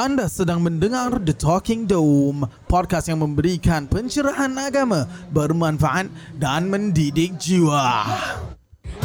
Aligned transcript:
Anda 0.00 0.32
sedang 0.32 0.64
mendengar 0.64 1.20
The 1.20 1.36
Talking 1.36 1.84
Dome, 1.84 2.48
podcast 2.72 3.12
yang 3.12 3.20
memberikan 3.20 3.84
pencerahan 3.84 4.48
agama, 4.56 5.04
bermanfaat 5.28 6.08
dan 6.40 6.72
mendidik 6.72 7.36
jiwa. 7.36 8.08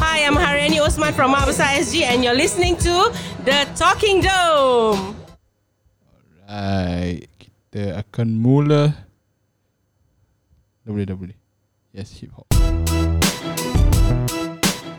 Hi, 0.00 0.24
I'm 0.24 0.40
Haryani 0.40 0.80
Osman 0.80 1.12
from 1.12 1.36
Mabasa 1.36 1.68
SG 1.76 2.00
and 2.00 2.24
you're 2.24 2.32
listening 2.32 2.80
to 2.80 3.12
The 3.44 3.68
Talking 3.76 4.24
Dome. 4.24 5.12
Alright, 6.48 7.28
kita 7.44 8.00
akan 8.00 8.32
mula. 8.32 8.96
Dah 10.80 10.90
boleh, 10.96 11.04
dah 11.04 11.16
boleh. 11.20 11.36
Yes, 11.92 12.08
hip 12.24 12.32
hop. 12.32 12.55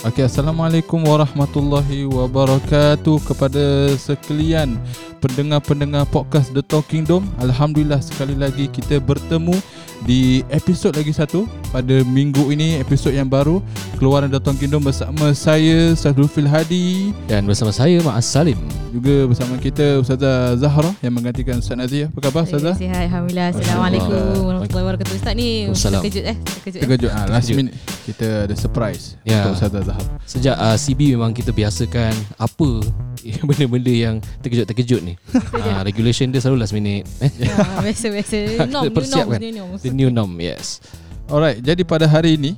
Okay, 0.05 0.29
Assalamualaikum 0.29 1.01
warahmatullahi 1.09 2.05
wabarakatuh 2.05 3.17
kepada 3.25 3.89
sekalian 3.97 4.77
pendengar-pendengar 5.17 6.05
podcast 6.13 6.53
The 6.53 6.61
Talking 6.61 7.01
Dome. 7.01 7.25
Alhamdulillah 7.41 7.97
sekali 8.05 8.37
lagi 8.37 8.69
kita 8.69 9.01
bertemu 9.01 9.57
di 10.05 10.45
episod 10.53 10.93
lagi 10.93 11.09
satu 11.09 11.49
pada 11.69 12.05
minggu 12.05 12.53
ini 12.53 12.77
episod 12.77 13.11
yang 13.11 13.27
baru 13.27 13.59
keluaran 13.97 14.29
The 14.29 14.39
Talking 14.39 14.69
Dome 14.69 14.87
bersama 14.87 15.33
saya 15.33 15.97
Sadul 15.97 16.29
Hadi 16.29 17.11
Dan 17.25 17.43
bersama 17.43 17.73
saya 17.73 17.97
Mak 17.99 18.21
Salim 18.21 18.59
juga 18.87 19.27
bersama 19.27 19.59
kita 19.59 19.99
Ustazah 19.99 20.55
Zahra 20.55 20.89
yang 21.03 21.11
menggantikan 21.11 21.59
Ustaz 21.59 21.75
Nazia. 21.75 22.07
Apa 22.07 22.31
khabar 22.31 22.47
Ustazah? 22.47 22.73
Sihat 22.79 23.11
Alhamdulillah 23.11 23.47
Assalamualaikum 23.51 24.15
warahmatullahi 24.47 24.85
wabarakatuh 24.87 25.13
Ustaz 25.19 25.33
ni 25.35 25.67
terkejut 25.69 26.23
eh 26.23 26.37
Terkejut, 26.39 26.79
eh? 26.79 26.81
Terkejut 26.87 27.11
ah 27.11 27.25
last 27.27 27.51
Terkejut. 27.51 27.57
minute 27.57 27.75
kita 28.07 28.47
ada 28.47 28.55
surprise 28.55 29.19
Ya. 29.27 29.43
untuk 29.43 29.59
Ustazah 29.59 29.81
Zahra. 29.83 30.07
Sejak 30.23 30.55
uh, 30.55 30.77
CB 30.79 31.19
memang 31.19 31.35
kita 31.35 31.51
biasakan 31.51 32.15
Apa 32.39 32.69
benda-benda 33.47 33.91
yang 33.91 34.15
terkejut-terkejut 34.39 35.01
ni 35.03 35.13
uh, 35.35 35.81
Regulation 35.83 36.31
dia 36.31 36.39
selalu 36.39 36.63
last 36.63 36.71
minute 36.71 37.03
eh? 37.19 37.29
Ya, 37.43 37.53
Biasa-biasa 37.83 38.37
Norm, 38.71 38.87
new 38.87 39.03
norm, 39.03 39.29
new 39.35 39.51
norm 39.51 39.69
The 39.87 39.95
new 39.95 40.11
norm 40.11 40.35
Yes 40.43 40.83
Alright, 41.31 41.59
jadi 41.63 41.83
pada 41.83 42.07
hari 42.07 42.35
ini 42.35 42.55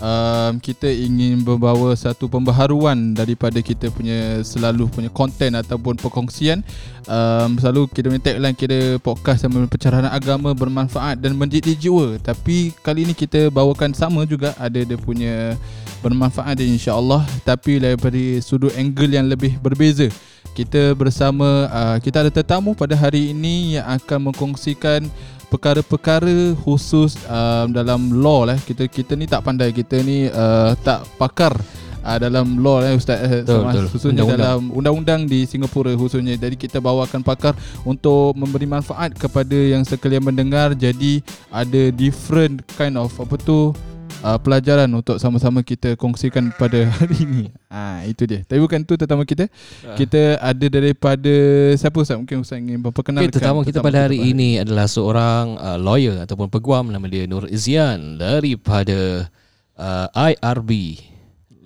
um, 0.00 0.58
kita 0.58 0.88
ingin 0.88 1.44
membawa 1.44 1.92
satu 1.94 2.26
pembaharuan 2.26 3.12
daripada 3.14 3.60
kita 3.60 3.92
punya 3.92 4.40
selalu 4.42 4.88
punya 4.88 5.08
konten 5.12 5.54
ataupun 5.54 6.00
perkongsian. 6.00 6.64
Um, 7.06 7.60
selalu 7.60 7.88
kita 7.92 8.12
punya 8.12 8.22
tagline 8.24 8.56
kita 8.56 9.00
podcast 9.00 9.44
yang 9.46 9.68
pencerahan 9.68 10.08
agama 10.08 10.56
bermanfaat 10.56 11.20
dan 11.20 11.36
mendidik 11.36 11.80
jiwa. 11.80 12.20
Tapi 12.20 12.74
kali 12.84 13.08
ini 13.08 13.14
kita 13.16 13.52
bawakan 13.52 13.96
sama 13.96 14.24
juga 14.28 14.56
ada 14.56 14.80
dia 14.80 14.98
punya 15.00 15.56
bermanfaat 16.00 16.56
dia 16.56 16.64
insya-Allah 16.64 17.28
tapi 17.44 17.76
daripada 17.76 18.16
sudut 18.40 18.72
angle 18.74 19.12
yang 19.12 19.28
lebih 19.28 19.60
berbeza. 19.60 20.08
Kita 20.56 20.96
bersama 20.98 21.70
uh, 21.70 21.96
kita 22.02 22.26
ada 22.26 22.32
tetamu 22.32 22.74
pada 22.74 22.98
hari 22.98 23.30
ini 23.30 23.78
yang 23.78 23.86
akan 23.86 24.32
mengkongsikan 24.32 25.06
perkara-perkara 25.50 26.54
khusus 26.62 27.18
um, 27.26 27.74
dalam 27.74 28.22
law 28.22 28.46
lah. 28.46 28.56
Kita 28.62 28.86
kita 28.86 29.18
ni 29.18 29.26
tak 29.26 29.42
pandai. 29.42 29.74
Kita 29.74 29.98
ni 30.00 30.30
uh, 30.30 30.72
tak 30.80 31.04
pakar 31.18 31.58
uh, 32.06 32.18
dalam 32.22 32.62
law 32.62 32.78
lah 32.80 32.94
ustaz. 32.94 33.18
Eh, 33.20 33.42
Betul, 33.42 33.66
betul. 33.66 33.86
khususnya 33.90 34.22
Undang-undang. 34.22 34.40
dalam 34.40 34.60
undang-undang 34.72 35.20
di 35.26 35.44
Singapura 35.44 35.92
khususnya. 35.98 36.38
Jadi 36.38 36.54
kita 36.54 36.78
bawakan 36.78 37.20
pakar 37.20 37.58
untuk 37.82 38.32
memberi 38.38 38.70
manfaat 38.70 39.12
kepada 39.18 39.58
yang 39.58 39.82
sekalian 39.82 40.22
mendengar. 40.22 40.72
Jadi 40.72 41.20
ada 41.50 41.90
different 41.90 42.62
kind 42.78 42.94
of 42.94 43.10
apa 43.18 43.34
tu 43.36 43.74
uh, 44.22 44.38
pelajaran 44.40 44.88
untuk 44.92 45.16
sama-sama 45.16 45.64
kita 45.64 45.96
kongsikan 45.96 46.52
pada 46.56 46.88
hari 47.00 47.16
ini. 47.24 47.44
Ah 47.68 48.04
itu 48.04 48.24
dia. 48.28 48.44
Tapi 48.44 48.60
bukan 48.60 48.84
tu 48.84 48.96
tetamu 48.96 49.24
kita. 49.24 49.48
Kita 49.96 50.40
ada 50.40 50.66
daripada 50.68 51.34
siapa 51.76 51.96
Ustaz? 52.00 52.16
Mungkin 52.20 52.44
Ustaz 52.44 52.60
ingin 52.60 52.80
memperkenalkan. 52.80 53.28
Okay, 53.28 53.36
tetamu 53.40 53.64
kita 53.64 53.80
pada 53.80 54.08
hari 54.08 54.20
ini 54.20 54.60
adalah 54.60 54.86
seorang 54.86 55.56
uh, 55.58 55.78
lawyer 55.80 56.20
ataupun 56.24 56.48
peguam 56.52 56.92
nama 56.92 57.04
dia 57.08 57.24
Nur 57.24 57.48
Izian 57.48 58.20
daripada 58.20 59.28
uh, 59.76 60.06
IRB 60.12 61.00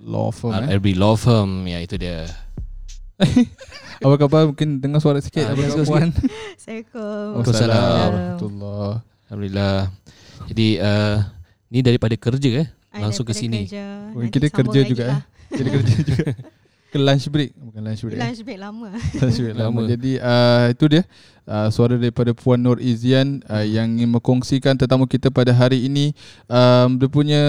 law 0.05 0.29
firm 0.29 0.53
eh. 0.53 0.77
IRB 0.77 0.93
Law 0.93 1.17
Firm 1.17 1.65
ya 1.65 1.81
itu 1.81 1.97
dia 1.97 2.29
Apa 4.05 4.19
khabar? 4.19 4.51
Mungkin 4.51 4.83
dengar 4.83 4.99
suara 4.99 5.17
sikit 5.23 5.49
Ah, 5.49 5.55
apa 5.55 5.65
khabar 5.65 5.87
puan? 5.87 6.09
Assalamualaikum 6.11 7.31
Waalaikumsalam. 7.31 8.11
Warahmatullah. 8.11 8.91
Alhamdulillah 9.25 9.77
Jadi 10.51 10.67
uh, 10.77 11.17
ni 11.67 11.79
daripada 11.79 12.13
kerja 12.13 12.49
eh 12.61 12.67
langsung 12.95 13.23
ke 13.23 13.33
sini 13.33 13.67
Oh, 14.11 14.23
kita 14.23 14.47
kerja 14.47 14.79
juga 14.81 15.03
eh. 15.11 15.21
Kita 15.51 15.69
kerja 15.69 15.95
juga. 16.09 16.27
Ke 16.87 16.97
lunch 16.97 17.27
break, 17.27 17.51
bukan 17.59 17.81
lunch 17.83 18.01
break. 18.01 18.15
eh. 18.15 18.21
Lunch 18.23 18.41
break 18.41 18.55
lama 18.57 18.87
Lunch 19.19 19.37
break 19.37 19.51
lama. 19.53 19.67
Lama. 19.67 19.81
Jadi 19.85 20.11
uh, 20.15 20.65
itu 20.71 20.85
dia 20.87 21.03
uh, 21.43 21.67
suara 21.67 21.99
daripada 21.99 22.31
Puan 22.31 22.55
Nur 22.55 22.79
Izian 22.79 23.43
uh, 23.45 23.59
yang 23.61 23.91
ingin 23.91 24.15
mengkongsikan 24.15 24.79
tetamu 24.79 25.03
kita 25.03 25.27
pada 25.27 25.51
hari 25.51 25.91
ini. 25.91 26.15
Um, 26.47 26.95
dia 26.95 27.11
punya 27.11 27.41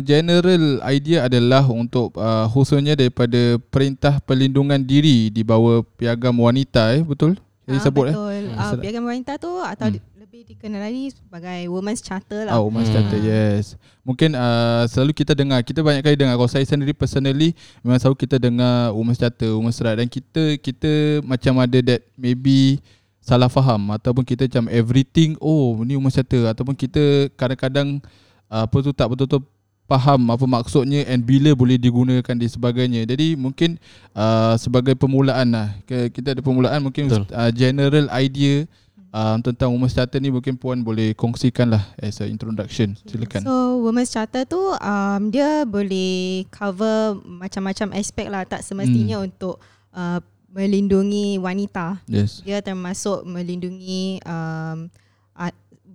general 0.00 0.84
idea 0.84 1.24
adalah 1.24 1.64
untuk 1.64 2.12
uh, 2.14 2.44
khususnya 2.46 2.92
daripada 2.92 3.56
Perintah 3.72 4.20
Perlindungan 4.20 4.78
Diri 4.78 5.32
di 5.32 5.40
bawah 5.40 5.80
Piagam 5.96 6.36
Wanita 6.36 6.92
eh 6.92 7.00
betul? 7.00 7.40
Jadi 7.64 7.78
Ah, 7.78 7.84
sebut 7.86 8.04
eh. 8.04 8.12
Betul 8.12 8.36
Ah, 8.52 8.74
uh. 8.74 8.80
Piagam 8.82 9.04
wanita 9.06 9.32
tu 9.38 9.52
Atau 9.56 9.86
Hmm. 9.88 10.02
Lebih 10.30 10.46
dikenali 10.46 11.10
sebagai 11.10 11.66
Women's 11.66 11.98
Charter 11.98 12.46
lah 12.46 12.54
Ah, 12.54 12.62
Umar 12.62 12.86
Hmm. 12.86 12.94
kata 13.02 13.18
yes. 13.18 13.74
Mungkin 14.06 14.38
uh, 14.38 14.86
selalu 14.86 15.10
kita 15.10 15.34
dengar, 15.34 15.58
kita 15.66 15.82
banyak 15.82 16.06
kali 16.06 16.14
dengar. 16.14 16.38
Kalau 16.38 16.46
saya 16.46 16.62
sendiri 16.62 16.94
personally 16.94 17.50
memang 17.82 17.98
selalu 17.98 18.14
kita 18.14 18.38
dengar 18.38 18.94
Women's 18.94 19.18
Charter, 19.18 19.50
Women's 19.58 19.82
Right 19.82 19.98
dan 19.98 20.06
kita 20.06 20.54
kita 20.62 21.18
macam 21.26 21.58
ada 21.58 21.82
that 21.82 22.06
maybe 22.14 22.78
salah 23.18 23.50
faham 23.50 23.90
ataupun 23.90 24.22
kita 24.22 24.46
macam 24.46 24.70
everything 24.70 25.34
oh 25.42 25.74
ni 25.82 25.98
Women's 25.98 26.14
Charter 26.14 26.46
ataupun 26.46 26.78
kita 26.78 27.26
kadang-kadang 27.34 27.98
uh, 28.46 28.70
apa 28.70 28.76
tu 28.86 28.94
tak 28.94 29.10
betul-betul 29.10 29.42
faham 29.90 30.30
apa 30.30 30.46
maksudnya 30.46 31.10
and 31.10 31.26
bila 31.26 31.50
boleh 31.58 31.74
digunakan 31.74 32.38
di 32.38 32.46
sebagainya. 32.46 33.02
Jadi 33.02 33.34
mungkin 33.34 33.82
uh, 34.14 34.54
sebagai 34.54 34.94
permulaan 34.94 35.50
lah. 35.50 35.74
Kita 35.90 36.38
ada 36.38 36.40
permulaan 36.40 36.86
mungkin 36.86 37.10
Betul. 37.10 37.26
uh, 37.34 37.50
general 37.50 38.06
idea 38.14 38.70
uh, 39.10 39.36
tentang 39.38 39.70
Women's 39.70 39.92
Charter 39.92 40.18
ni 40.18 40.30
mungkin 40.30 40.54
puan 40.54 40.80
boleh 40.80 41.14
kongsikan 41.14 41.70
lah 41.70 41.84
as 41.98 42.18
a 42.18 42.26
introduction. 42.26 42.94
Silakan. 43.04 43.42
So 43.44 43.54
Women's 43.82 44.10
Charter 44.10 44.42
tu 44.44 44.58
um, 44.58 45.22
Dia 45.28 45.62
boleh 45.62 46.44
cover 46.48 47.18
Macam-macam 47.20 47.94
aspek 47.94 48.26
lah 48.26 48.42
Tak 48.42 48.62
semestinya 48.62 49.20
Hmm. 49.20 49.26
untuk 49.30 49.58
uh, 49.92 50.18
Melindungi 50.50 51.38
wanita 51.38 52.02
Yes. 52.10 52.42
Dia 52.42 52.58
termasuk 52.58 53.22
melindungi 53.22 54.18
um, 54.26 54.90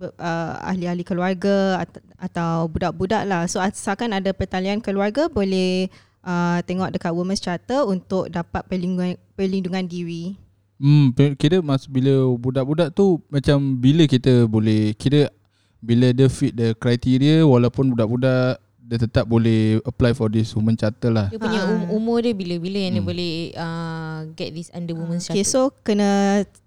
uh, 0.00 0.54
ahli-ahli 0.62 1.04
keluarga 1.04 1.80
at- 1.80 2.04
atau 2.16 2.68
budak-budak 2.68 3.24
lah. 3.24 3.44
So 3.48 3.60
asalkan 3.60 4.12
ada 4.12 4.32
pertalian 4.32 4.80
keluarga 4.80 5.28
boleh 5.28 5.88
uh, 6.24 6.60
tengok 6.64 6.92
dekat 6.92 7.12
Women's 7.12 7.40
Charter 7.40 7.84
untuk 7.84 8.28
dapat 8.28 8.64
perlindungan, 8.68 9.16
perlindungan 9.36 9.84
diri. 9.84 10.36
Hmm, 10.76 11.08
kira 11.34 11.58
mas 11.58 11.84
bila 11.84 12.12
budak-budak 12.32 12.92
tu 12.92 13.20
macam 13.26 13.56
bila 13.74 14.04
kita 14.04 14.44
boleh 14.44 14.92
kira 14.92 15.32
bila 15.78 16.12
dia 16.12 16.28
fit 16.28 16.52
the 16.52 16.72
criteria 16.72 17.40
walaupun 17.42 17.88
budak-budak 17.88 18.60
dia 18.78 18.98
tetap 19.00 19.24
boleh 19.24 19.82
apply 19.82 20.12
for 20.12 20.28
this 20.28 20.52
women 20.52 20.76
charter 20.76 21.10
lah. 21.10 21.26
Dia 21.26 21.40
punya 21.40 21.58
Ah. 21.58 21.74
um, 21.74 21.96
umur 21.96 22.20
dia 22.20 22.30
bila-bila 22.30 22.78
yang 22.78 22.92
dia 22.92 23.00
Hmm. 23.00 23.08
boleh 23.08 23.32
uh, 23.52 24.18
get 24.32 24.52
this 24.52 24.70
under 24.70 24.94
women's 24.94 25.26
Okay, 25.26 25.42
charter. 25.42 25.50
so 25.66 25.82
kena 25.82 26.08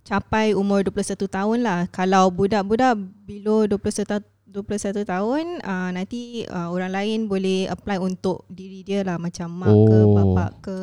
capai 0.04 0.52
umur 0.52 0.84
21 0.84 1.30
tahun 1.30 1.64
lah. 1.64 1.88
Kalau 1.88 2.28
budak-budak 2.30 2.98
below 3.24 3.64
21 3.64 4.04
ta- 4.04 4.26
21 4.46 5.06
tahun 5.06 5.62
uh, 5.62 5.90
nanti 5.94 6.44
uh, 6.44 6.68
orang 6.68 6.92
lain 6.92 7.20
boleh 7.24 7.70
apply 7.70 8.02
untuk 8.02 8.44
diri 8.50 8.82
dia 8.82 9.06
lah 9.06 9.16
macam 9.16 9.48
mak 9.54 9.70
oh. 9.70 9.86
ke 9.86 9.96
Oh. 9.96 10.12
bapak 10.12 10.50
ke 10.60 10.76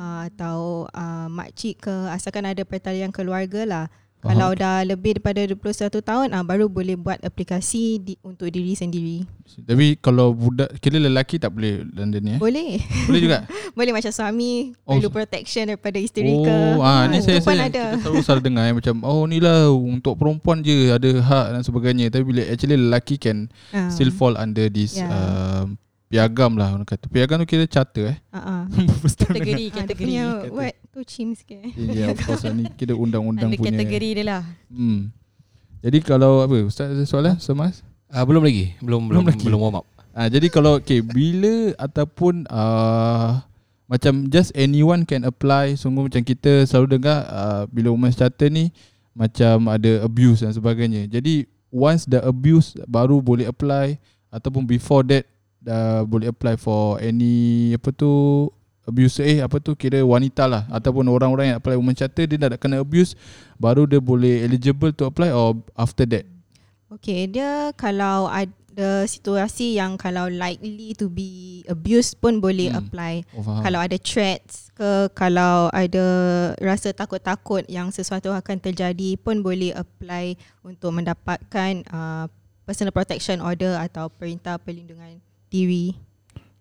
uh, 0.00 0.24
atau 0.26 0.88
uh, 0.88 1.28
makcik 1.28 1.84
ke 1.84 1.92
asalkan 2.08 2.48
ada 2.48 2.64
pertalian 2.64 3.12
keluarga 3.12 3.68
lah. 3.68 3.86
Faham. 4.20 4.36
Kalau 4.36 4.52
dah 4.52 4.84
lebih 4.84 5.16
daripada 5.16 5.40
21 5.48 5.96
tahun 6.04 6.28
uh, 6.36 6.44
baru 6.44 6.68
boleh 6.68 6.92
buat 6.92 7.24
aplikasi 7.24 7.96
di, 7.98 8.20
untuk 8.20 8.52
diri 8.52 8.76
sendiri. 8.76 9.24
Tapi 9.64 9.96
kalau 9.96 10.36
budak 10.36 10.76
kira 10.76 11.00
lelaki 11.00 11.40
tak 11.40 11.48
boleh 11.50 11.88
London 11.88 12.20
ni 12.20 12.30
eh? 12.36 12.38
Boleh. 12.38 12.84
Boleh 13.08 13.20
juga. 13.24 13.38
boleh 13.80 13.92
macam 13.96 14.12
suami 14.12 14.76
Oh, 14.84 15.00
perlu 15.00 15.08
protection 15.08 15.72
daripada 15.72 15.96
isteri 15.96 16.36
oh, 16.36 16.44
ke. 16.44 16.56
ah 16.84 17.08
ni 17.08 17.24
saya 17.24 17.40
itu 17.40 17.48
pun 17.48 17.56
saya 17.56 17.72
ada. 17.72 17.84
kita 17.96 18.02
selalu 18.04 18.20
salah 18.20 18.42
dengar 18.44 18.64
eh, 18.68 18.74
macam 18.76 18.94
oh 19.08 19.24
ni 19.24 19.40
lah 19.40 19.72
untuk 19.72 20.20
perempuan 20.20 20.60
je 20.60 20.92
ada 20.92 21.10
hak 21.16 21.46
dan 21.56 21.62
sebagainya 21.64 22.12
tapi 22.12 22.24
bila 22.26 22.42
actually 22.44 22.76
lelaki 22.76 23.16
can 23.16 23.48
Ah. 23.72 23.88
still 23.88 24.12
fall 24.12 24.36
under 24.36 24.68
this 24.68 25.00
Yeah. 25.00 25.08
um, 25.08 25.80
piagam 26.10 26.58
lah 26.58 26.74
orang 26.74 26.82
kata. 26.82 27.06
Piagam 27.06 27.38
tu 27.38 27.46
kira 27.46 27.64
charter 27.64 28.04
eh. 28.10 28.18
First 28.98 29.22
time 29.22 29.38
dengar. 29.38 29.54
Kategori, 29.54 29.64
Ah, 29.64 29.76
kategori. 29.78 30.02
punya 30.02 30.24
kata. 30.26 30.50
word 30.50 30.74
tu 30.90 31.00
chim 31.06 31.28
sikit. 31.32 31.58
eh. 31.62 31.72
Ya, 31.72 31.94
yeah, 31.94 32.08
of 32.10 32.18
course 32.20 32.42
lah. 32.42 32.50
ni 32.50 32.66
kira 32.74 32.92
undang-undang 32.92 33.54
punya. 33.54 33.70
kategori 33.72 34.08
dia 34.18 34.24
lah. 34.26 34.42
Hmm. 34.66 35.14
Jadi 35.80 35.98
kalau 36.02 36.42
apa 36.42 36.52
Ustaz 36.60 36.90
ada 36.90 37.04
soalan 37.06 37.38
Semas? 37.38 37.80
uh, 38.10 38.20
Belum 38.20 38.44
lagi 38.44 38.76
Belum 38.84 39.08
Belum 39.08 39.24
belum, 39.24 39.32
lagi. 39.32 39.44
belum 39.48 39.60
warm 39.62 39.76
up 39.80 39.86
Ah 40.10 40.26
jadi 40.26 40.50
kalau 40.50 40.76
okay 40.76 41.00
bila 41.00 41.72
ataupun 41.78 42.44
uh, 42.50 43.40
macam 43.86 44.26
just 44.28 44.50
anyone 44.52 45.06
can 45.06 45.22
apply 45.22 45.72
sungguh 45.72 46.04
macam 46.04 46.20
kita 46.20 46.66
selalu 46.66 46.98
dengar 46.98 47.24
uh, 47.26 47.62
bila 47.70 47.88
women's 47.88 48.18
charter 48.18 48.50
ni 48.50 48.74
macam 49.10 49.66
ada 49.66 50.02
abuse 50.02 50.42
dan 50.42 50.50
sebagainya. 50.50 51.06
Jadi 51.06 51.46
once 51.70 52.04
the 52.04 52.18
abuse 52.20 52.74
baru 52.84 53.18
boleh 53.18 53.46
apply 53.46 53.96
ataupun 54.28 54.62
before 54.62 55.00
that 55.02 55.24
dah 55.60 56.02
boleh 56.04 56.32
apply 56.32 56.56
for 56.56 56.96
any 56.98 57.70
apa 57.76 57.92
tu 57.92 58.08
abuse 58.88 59.20
eh 59.20 59.44
apa 59.44 59.60
tu 59.60 59.76
kira 59.76 60.00
wanita 60.00 60.48
lah 60.48 60.64
ataupun 60.72 61.04
orang-orang 61.06 61.52
yang 61.54 61.58
apply 61.60 61.76
women 61.76 61.94
charter 61.94 62.24
dia 62.24 62.40
dah 62.40 62.56
kena 62.56 62.80
abuse 62.80 63.12
baru 63.60 63.84
dia 63.84 64.00
boleh 64.00 64.42
eligible 64.42 64.90
to 64.90 65.04
apply 65.06 65.30
or 65.30 65.54
after 65.76 66.08
that. 66.08 66.24
Okay, 66.90 67.30
dia 67.30 67.70
kalau 67.78 68.26
ada 68.26 69.06
situasi 69.06 69.78
yang 69.78 69.94
kalau 69.94 70.26
likely 70.26 70.90
to 70.98 71.06
be 71.06 71.62
abused 71.70 72.18
pun 72.18 72.42
boleh 72.42 72.66
Hmm. 72.72 72.82
apply. 72.82 73.14
Oh, 73.36 73.46
faham. 73.46 73.62
Kalau 73.62 73.78
ada 73.78 73.94
threats 73.94 74.74
ke 74.74 75.06
kalau 75.14 75.70
ada 75.70 76.06
rasa 76.58 76.90
takut-takut 76.90 77.62
yang 77.70 77.94
sesuatu 77.94 78.34
akan 78.34 78.58
terjadi 78.58 79.14
pun 79.20 79.38
boleh 79.38 79.70
apply 79.70 80.34
untuk 80.66 80.90
mendapatkan 80.90 81.86
uh, 81.94 82.26
personal 82.66 82.90
protection 82.90 83.38
order 83.38 83.78
atau 83.78 84.10
perintah 84.10 84.58
perlindungan 84.58 85.22
diri. 85.50 85.98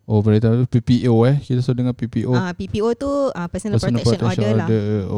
Oh 0.10 0.26
beritahu 0.26 0.66
PPO 0.66 1.14
eh 1.30 1.38
kita 1.38 1.62
selalu 1.62 1.78
dengar 1.86 1.96
PPO. 1.96 2.34
Oh. 2.34 2.36
Uh, 2.36 2.54
PPO 2.58 2.88
tu 2.98 3.10
uh, 3.30 3.48
personal, 3.54 3.78
personal 3.78 4.02
protection, 4.02 4.26
order, 4.26 4.52
lah. 4.58 4.68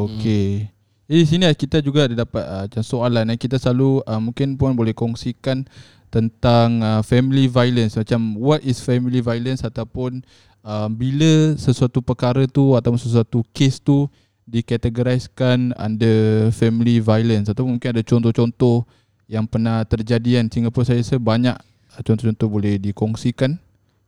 Okey. 0.04 0.68
Jadi 1.08 1.22
sini 1.24 1.44
eh, 1.48 1.56
kita 1.56 1.80
juga 1.80 2.04
ada 2.04 2.28
dapat 2.28 2.44
uh, 2.44 2.64
macam 2.68 2.84
soalan 2.84 3.32
eh 3.32 3.38
kita 3.40 3.56
selalu 3.56 4.04
uh, 4.04 4.20
mungkin 4.20 4.60
pun 4.60 4.76
boleh 4.76 4.92
kongsikan 4.92 5.64
tentang 6.12 6.84
uh, 6.84 7.00
family 7.00 7.48
violence 7.48 7.96
macam 7.96 8.36
what 8.36 8.60
is 8.60 8.84
family 8.84 9.24
violence 9.24 9.64
ataupun 9.64 10.20
uh, 10.60 10.92
bila 10.92 11.56
sesuatu 11.56 12.04
perkara 12.04 12.44
tu 12.44 12.76
ataupun 12.76 13.00
sesuatu 13.00 13.40
case 13.56 13.80
tu 13.80 14.12
dikategoriskan 14.44 15.72
under 15.80 16.52
family 16.52 17.00
violence 17.00 17.48
atau 17.48 17.64
mungkin 17.64 17.96
ada 17.96 18.04
contoh-contoh 18.04 18.84
yang 19.24 19.48
pernah 19.48 19.80
terjadi 19.88 20.44
kan 20.44 20.52
Singapura 20.52 20.84
saya 20.84 21.00
rasa 21.00 21.16
banyak 21.16 21.56
contoh-contoh 22.00 22.48
boleh 22.48 22.80
dikongsikan. 22.80 23.60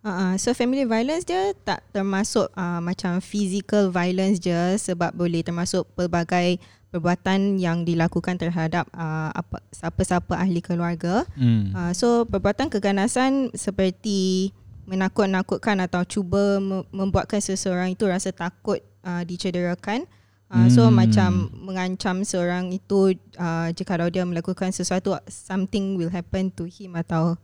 Uh, 0.05 0.37
so 0.37 0.53
family 0.53 0.85
violence 0.85 1.25
dia 1.25 1.57
tak 1.65 1.81
termasuk 1.89 2.53
uh, 2.53 2.77
macam 2.85 3.25
physical 3.25 3.89
violence 3.89 4.37
je 4.37 4.77
sebab 4.77 5.17
boleh 5.17 5.41
termasuk 5.41 5.89
pelbagai 5.97 6.61
perbuatan 6.93 7.57
yang 7.57 7.89
dilakukan 7.89 8.37
terhadap 8.37 8.85
uh, 8.93 9.33
apa 9.33 9.65
siapa-siapa 9.73 10.37
ahli 10.37 10.61
keluarga. 10.61 11.25
Hmm. 11.35 11.73
Uh, 11.73 11.93
so 11.97 12.29
perbuatan 12.29 12.69
keganasan 12.69 13.49
seperti 13.57 14.53
menakut-nakutkan 14.85 15.81
atau 15.81 16.05
cuba 16.05 16.61
me- 16.61 16.85
membuatkan 16.93 17.41
seseorang 17.41 17.97
itu 17.97 18.05
rasa 18.05 18.29
takut 18.29 18.85
uh, 19.09 19.25
dicederakan. 19.25 20.05
Uh, 20.53 20.69
so 20.69 20.87
Hmm. 20.87 21.01
macam 21.01 21.31
mengancam 21.51 22.23
seorang 22.29 22.71
itu 22.77 23.17
uh, 23.41 23.73
jika 23.73 23.97
dia 24.13 24.23
melakukan 24.29 24.69
sesuatu 24.69 25.17
something 25.27 25.97
will 25.97 26.13
happen 26.13 26.53
to 26.53 26.69
him 26.69 26.95
atau 26.95 27.41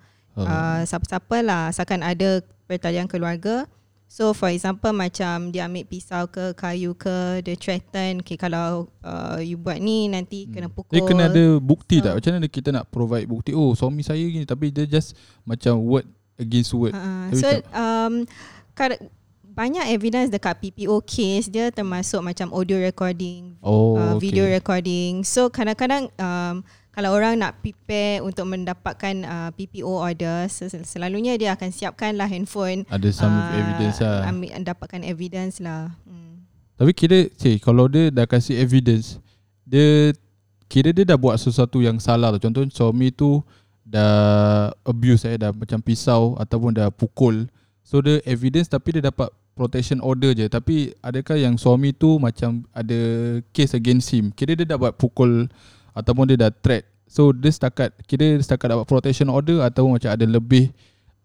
Uh, 0.47 0.81
siapa-siapa 0.85 1.37
lah 1.43 1.63
asalkan 1.69 2.01
ada 2.01 2.41
pertalian 2.65 3.11
keluarga. 3.11 3.67
So 4.11 4.35
for 4.35 4.51
example 4.51 4.91
macam 4.91 5.55
dia 5.55 5.71
ambil 5.71 5.87
pisau 5.87 6.27
ke 6.27 6.51
kayu 6.59 6.99
ke 6.99 7.47
dia 7.47 7.55
threaten 7.55 8.19
okay, 8.19 8.35
kalau 8.35 8.91
uh, 9.07 9.39
you 9.39 9.55
buat 9.55 9.79
ni 9.79 10.11
nanti 10.11 10.51
kena 10.51 10.67
pukul. 10.67 10.99
Dia 10.99 11.07
kena 11.07 11.31
ada 11.31 11.63
bukti 11.63 12.03
So- 12.03 12.11
tak? 12.11 12.13
Macam 12.19 12.31
mana 12.35 12.49
kita 12.51 12.69
nak 12.75 12.91
provide 12.91 13.31
bukti? 13.31 13.55
Oh, 13.55 13.71
suami 13.79 14.03
saya 14.03 14.19
gini 14.19 14.43
tapi 14.43 14.75
dia 14.75 14.83
just 14.83 15.15
macam 15.47 15.79
word 15.79 16.11
against 16.35 16.75
word. 16.75 16.91
Uh, 16.91 17.31
so 17.39 17.47
tak- 17.47 17.63
um, 17.71 18.27
kad- 18.75 18.99
banyak 19.51 19.95
evidence 19.95 20.31
dekat 20.31 20.59
PPO 20.59 21.03
case 21.07 21.51
dia 21.51 21.71
termasuk 21.71 22.23
macam 22.23 22.55
audio 22.55 22.79
recording, 22.79 23.59
Oh, 23.61 23.95
uh, 23.95 24.15
okay. 24.19 24.27
video 24.27 24.47
recording. 24.47 25.23
So 25.23 25.51
kadang-kadang 25.51 26.11
um, 26.19 26.63
kalau 26.91 27.15
orang 27.15 27.39
nak 27.39 27.63
prepare 27.63 28.19
untuk 28.19 28.51
mendapatkan 28.51 29.15
uh, 29.23 29.51
PPO 29.55 29.87
order, 29.87 30.51
sel- 30.51 30.83
selalunya 30.83 31.39
dia 31.39 31.55
akan 31.55 31.71
siapkan 31.71 32.19
lah 32.19 32.27
handphone. 32.27 32.83
Ada 32.91 33.09
some 33.15 33.31
uh, 33.31 33.55
evidence 33.55 34.03
lah. 34.03 34.19
Ambil, 34.27 34.51
dapatkan 34.59 35.01
evidence 35.07 35.63
lah. 35.63 35.95
Hmm. 36.03 36.43
Tapi 36.75 36.91
kira, 36.91 37.31
cik, 37.31 37.63
kalau 37.63 37.87
dia 37.87 38.11
dah 38.11 38.27
kasih 38.27 38.59
evidence, 38.59 39.23
dia 39.63 40.11
kira 40.67 40.91
dia 40.91 41.07
dah 41.07 41.19
buat 41.19 41.39
sesuatu 41.39 41.79
yang 41.79 42.03
salah 42.03 42.35
tu. 42.35 42.43
Contoh 42.43 42.67
suami 42.71 43.15
tu 43.15 43.39
dah 43.87 44.71
abuse 44.87 45.27
eh, 45.27 45.39
dah 45.39 45.51
macam 45.51 45.79
pisau 45.83 46.35
ataupun 46.39 46.75
dah 46.75 46.91
pukul. 46.95 47.51
So 47.83 47.99
dia 47.99 48.23
evidence 48.23 48.71
tapi 48.71 48.99
dia 48.99 49.11
dapat 49.11 49.31
protection 49.59 49.99
order 49.99 50.31
je. 50.31 50.47
Tapi 50.47 50.95
adakah 51.03 51.37
yang 51.39 51.59
suami 51.59 51.91
tu 51.91 52.23
macam 52.23 52.63
ada 52.71 52.99
case 53.51 53.75
against 53.75 54.15
him? 54.15 54.31
Kira 54.31 54.55
dia 54.55 54.67
dah 54.67 54.79
buat 54.79 54.95
pukul 54.95 55.51
ataupun 55.95 56.31
dia 56.31 56.49
dah 56.49 56.53
threat. 56.53 56.87
So 57.11 57.35
dia 57.35 57.51
setakat 57.51 57.91
kira 58.07 58.39
dia 58.39 58.43
setakat 58.43 58.71
dapat 58.71 58.87
protection 58.87 59.29
order 59.29 59.67
atau 59.67 59.91
macam 59.91 60.11
ada 60.15 60.23
lebih 60.23 60.71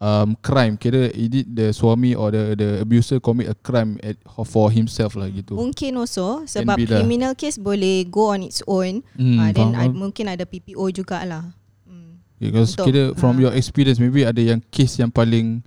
um, 0.01 0.35
crime 0.41 0.75
kira 0.75 1.11
is 1.13 1.31
it 1.31 1.47
the 1.47 1.69
suami 1.71 2.17
or 2.17 2.33
the 2.33 2.57
the 2.57 2.69
abuser 2.81 3.21
commit 3.21 3.51
a 3.51 3.55
crime 3.55 4.01
at, 4.01 4.17
for 4.47 4.73
himself 4.73 5.13
lah 5.13 5.29
gitu. 5.29 5.55
Mungkin 5.55 5.95
also 5.99 6.43
sebab 6.43 6.75
lah. 6.79 6.99
criminal 6.99 7.33
case 7.37 7.61
boleh 7.61 8.07
go 8.09 8.33
on 8.33 8.41
its 8.43 8.65
own. 8.65 9.05
Hmm, 9.15 9.39
uh, 9.39 9.49
then 9.53 9.71
faham, 9.73 9.93
mungkin 9.93 10.25
ada 10.31 10.43
PPO 10.43 10.83
jugalah. 10.91 11.53
Hmm. 11.85 12.19
Because 12.41 12.75
Untuk- 12.75 12.85
kira 12.89 13.03
from 13.15 13.39
ah. 13.39 13.49
your 13.49 13.53
experience 13.55 14.01
maybe 14.01 14.25
ada 14.25 14.41
yang 14.41 14.59
case 14.73 14.99
yang 14.99 15.13
paling 15.13 15.61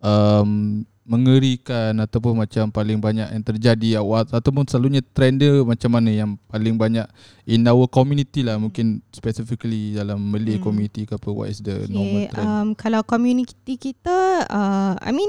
um, 0.00 0.84
mengerikan 1.04 1.92
ataupun 2.00 2.32
macam 2.34 2.68
paling 2.68 2.96
banyak 2.96 3.28
yang 3.28 3.44
terjadi 3.44 4.00
awak 4.00 4.32
ataupun 4.32 4.64
selalunya 4.64 5.04
trend 5.04 5.36
dia 5.36 5.60
macam 5.60 5.92
mana 5.92 6.08
yang 6.08 6.40
paling 6.48 6.74
banyak 6.74 7.04
in 7.44 7.60
our 7.64 7.84
community 7.84 8.40
lah 8.40 8.56
mungkin 8.56 9.04
specifically 9.12 9.92
dalam 9.92 10.16
Malay 10.18 10.56
Hmm. 10.56 10.64
community 10.64 11.04
ke 11.04 11.12
apa 11.12 11.28
what 11.28 11.52
is 11.52 11.60
the 11.60 11.84
normal 11.86 12.24
Okay, 12.24 12.32
trend 12.32 12.48
um, 12.48 12.68
kalau 12.72 13.04
community 13.04 13.76
kita, 13.76 14.18
uh, 14.48 14.96
I 14.96 15.12
mean 15.12 15.28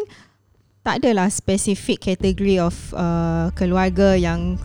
tak 0.80 1.04
adalah 1.04 1.28
specific 1.28 2.00
category 2.00 2.56
of 2.56 2.72
uh, 2.94 3.52
keluarga 3.52 4.16
yang 4.16 4.56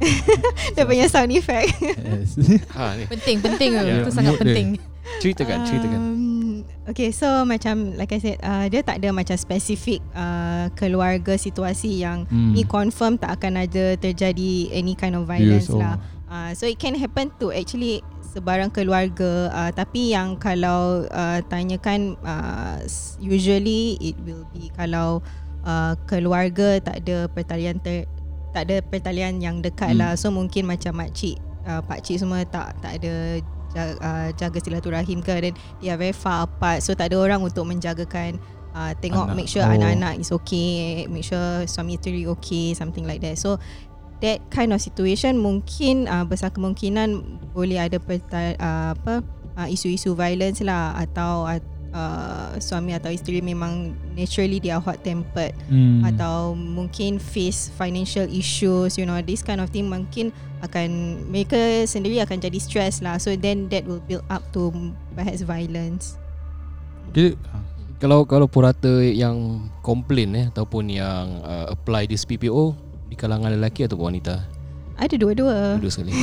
dia 0.74 0.84
punya 0.84 1.06
sound 1.06 1.30
effect. 1.30 1.72
yes. 1.78 2.36
Ha 2.76 2.96
ni. 2.96 3.04
Penting 3.06 3.36
penting 3.38 3.70
Ya, 3.76 4.00
Itu 4.00 4.10
sangat 4.10 4.40
dia. 4.40 4.76
Ceritakan, 5.18 5.66
ceritakan. 5.66 5.98
Um, 5.98 6.62
okay, 6.86 7.10
so 7.10 7.26
macam 7.42 7.98
like 7.98 8.14
I 8.14 8.20
said, 8.20 8.38
uh, 8.40 8.70
dia 8.70 8.80
tak 8.80 9.02
ada 9.02 9.10
macam 9.10 9.34
specific 9.34 9.98
uh, 10.14 10.70
keluarga 10.72 11.34
situasi 11.34 12.00
yang 12.00 12.24
Hmm. 12.24 12.54
ni 12.54 12.62
confirm 12.62 13.18
tak 13.18 13.36
akan 13.36 13.66
ada 13.66 13.96
terjadi 13.96 14.70
any 14.70 14.94
kind 14.94 15.12
of 15.12 15.26
violence 15.26 15.66
Yes, 15.66 15.74
oh. 15.74 15.82
lah. 15.82 15.98
Uh, 16.24 16.54
so 16.54 16.62
it 16.64 16.78
can 16.78 16.94
happen 16.94 17.34
to 17.36 17.50
actually 17.50 18.00
sebarang 18.22 18.70
keluarga 18.70 19.50
uh, 19.50 19.70
tapi 19.74 20.14
yang 20.14 20.38
kalau 20.38 21.02
uh, 21.10 21.42
tanyakan 21.44 22.14
uh, 22.22 22.78
usually 23.18 23.98
it 23.98 24.14
will 24.22 24.46
be 24.54 24.70
kalau 24.70 25.18
uh, 25.66 25.98
keluarga 26.06 26.78
tak 26.78 27.02
ada 27.02 27.26
pertalian 27.26 27.82
ter, 27.82 28.06
tak 28.54 28.70
ada 28.70 28.78
pertalian 28.80 29.42
yang 29.42 29.58
dekat 29.58 29.90
Hmm. 29.90 29.98
lah 29.98 30.12
so 30.14 30.30
mungkin 30.30 30.70
macam 30.70 30.94
makcik 30.96 31.36
uh, 31.66 31.82
pakcik 31.82 32.22
semua 32.22 32.46
tak 32.46 32.78
tak 32.78 33.02
ada 33.02 33.42
jaga, 33.74 33.94
uh, 34.02 34.28
jaga 34.34 34.58
silaturahim 34.58 35.22
ke 35.22 35.34
dan 35.38 35.52
they 35.78 35.88
are 35.90 35.98
very 36.00 36.14
far 36.14 36.46
apart 36.46 36.82
so 36.82 36.94
tak 36.94 37.10
ada 37.10 37.18
orang 37.18 37.40
untuk 37.42 37.66
menjagakan 37.66 38.38
uh, 38.74 38.92
tengok 38.98 39.30
Anak. 39.30 39.36
make 39.38 39.48
sure 39.50 39.62
Oh. 39.62 39.70
anak-anak 39.74 40.18
is 40.18 40.30
okay 40.34 41.06
make 41.06 41.26
sure 41.26 41.64
suami 41.66 41.98
isteri 41.98 42.26
okay 42.26 42.74
something 42.74 43.06
like 43.06 43.22
that 43.22 43.38
so 43.38 43.58
that 44.20 44.38
kind 44.52 44.70
of 44.76 44.80
situation 44.84 45.40
mungkin 45.40 46.04
uh, 46.04 46.28
besar 46.28 46.52
kemungkinan 46.52 47.40
boleh 47.56 47.80
ada 47.80 47.96
perta, 47.96 48.52
uh, 48.60 48.92
apa 48.92 49.24
uh, 49.56 49.68
isu-isu 49.68 50.12
violence 50.12 50.60
lah 50.60 50.92
atau 50.96 51.48
uh, 51.48 51.60
suami 52.62 52.94
atau 52.94 53.10
isteri 53.10 53.42
memang 53.42 53.90
naturally 54.14 54.62
dia 54.62 54.78
hot 54.78 55.02
tempered 55.02 55.52
Hmm. 55.66 56.06
atau 56.06 56.54
mungkin 56.54 57.18
face 57.18 57.70
financial 57.74 58.26
issues 58.30 58.94
you 58.94 59.06
know 59.06 59.18
this 59.22 59.42
kind 59.42 59.58
of 59.58 59.70
thing 59.70 59.90
mungkin 59.90 60.30
akan 60.60 61.18
mereka 61.32 61.56
sendiri 61.88 62.20
akan 62.22 62.38
jadi 62.38 62.58
stress 62.60 63.00
lah 63.00 63.16
so 63.16 63.32
then 63.34 63.66
that 63.72 63.82
will 63.88 64.02
build 64.04 64.22
up 64.28 64.44
to 64.52 64.70
perhaps 65.16 65.42
violence 65.42 66.14
Kira, 67.10 67.34
Kalau 68.00 68.24
kalau 68.24 68.48
purata 68.48 69.04
yang 69.04 69.68
komplain 69.84 70.32
eh 70.32 70.46
ataupun 70.48 70.88
yang 70.88 71.44
uh, 71.44 71.68
apply 71.68 72.08
this 72.08 72.24
PPO 72.24 72.72
di 73.12 73.16
kalangan 73.18 73.52
lelaki 73.52 73.84
ataupun 73.84 74.16
wanita? 74.16 74.40
Ada 75.00 75.14
dua-dua 75.16 75.56
Dua 75.76 75.88
sekali. 75.88 76.12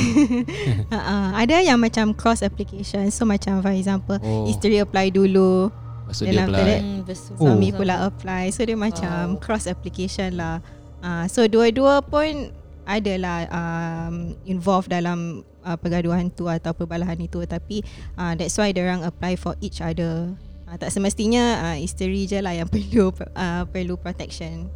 uh, 0.88 1.30
ada 1.34 1.58
yang 1.58 1.76
macam 1.76 2.14
cross 2.14 2.40
application 2.40 3.10
so 3.10 3.22
macam 3.22 3.58
for 3.58 3.70
example 3.70 4.16
Oh. 4.18 4.46
isteri 4.46 4.78
apply 4.78 5.10
dulu 5.10 5.68
Maksud 6.06 6.24
Then 6.24 6.32
dia 6.32 6.40
after 6.40 6.54
apply. 6.54 6.64
that, 6.64 6.80
Hmm, 6.80 7.00
betul. 7.02 7.34
suami 7.36 7.68
Oh. 7.68 7.74
pula 7.76 7.94
apply 8.02 8.44
so 8.48 8.60
dia 8.62 8.78
macam 8.78 9.24
Wow. 9.28 9.38
cross 9.38 9.66
application 9.66 10.38
lah 10.38 10.62
uh, 11.00 11.26
so 11.26 11.44
dua-dua 11.44 12.00
pun 12.00 12.54
adalah 12.84 13.44
um, 13.50 14.14
involved 14.44 14.88
dalam 14.88 15.42
uh, 15.60 15.76
pergaduhan 15.76 16.30
tu 16.30 16.46
atau 16.46 16.72
perbalahan 16.72 17.18
itu 17.18 17.44
tapi 17.44 17.84
uh, 18.14 18.32
that's 18.32 18.56
why 18.56 18.70
dia 18.70 18.80
orang 18.82 19.04
apply 19.04 19.34
for 19.34 19.52
each 19.58 19.78
other 19.78 20.32
uh, 20.64 20.76
tak 20.76 20.88
semestinya 20.88 21.44
uh, 21.66 21.76
isteri 21.76 22.24
je 22.24 22.38
lah 22.38 22.54
yang 22.54 22.64
perlu 22.72 23.12
uh, 23.28 23.66
perlu 23.66 23.94
protection 23.94 24.72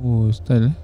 oh 0.00 0.30
style 0.30 0.70
eh. 0.70 0.74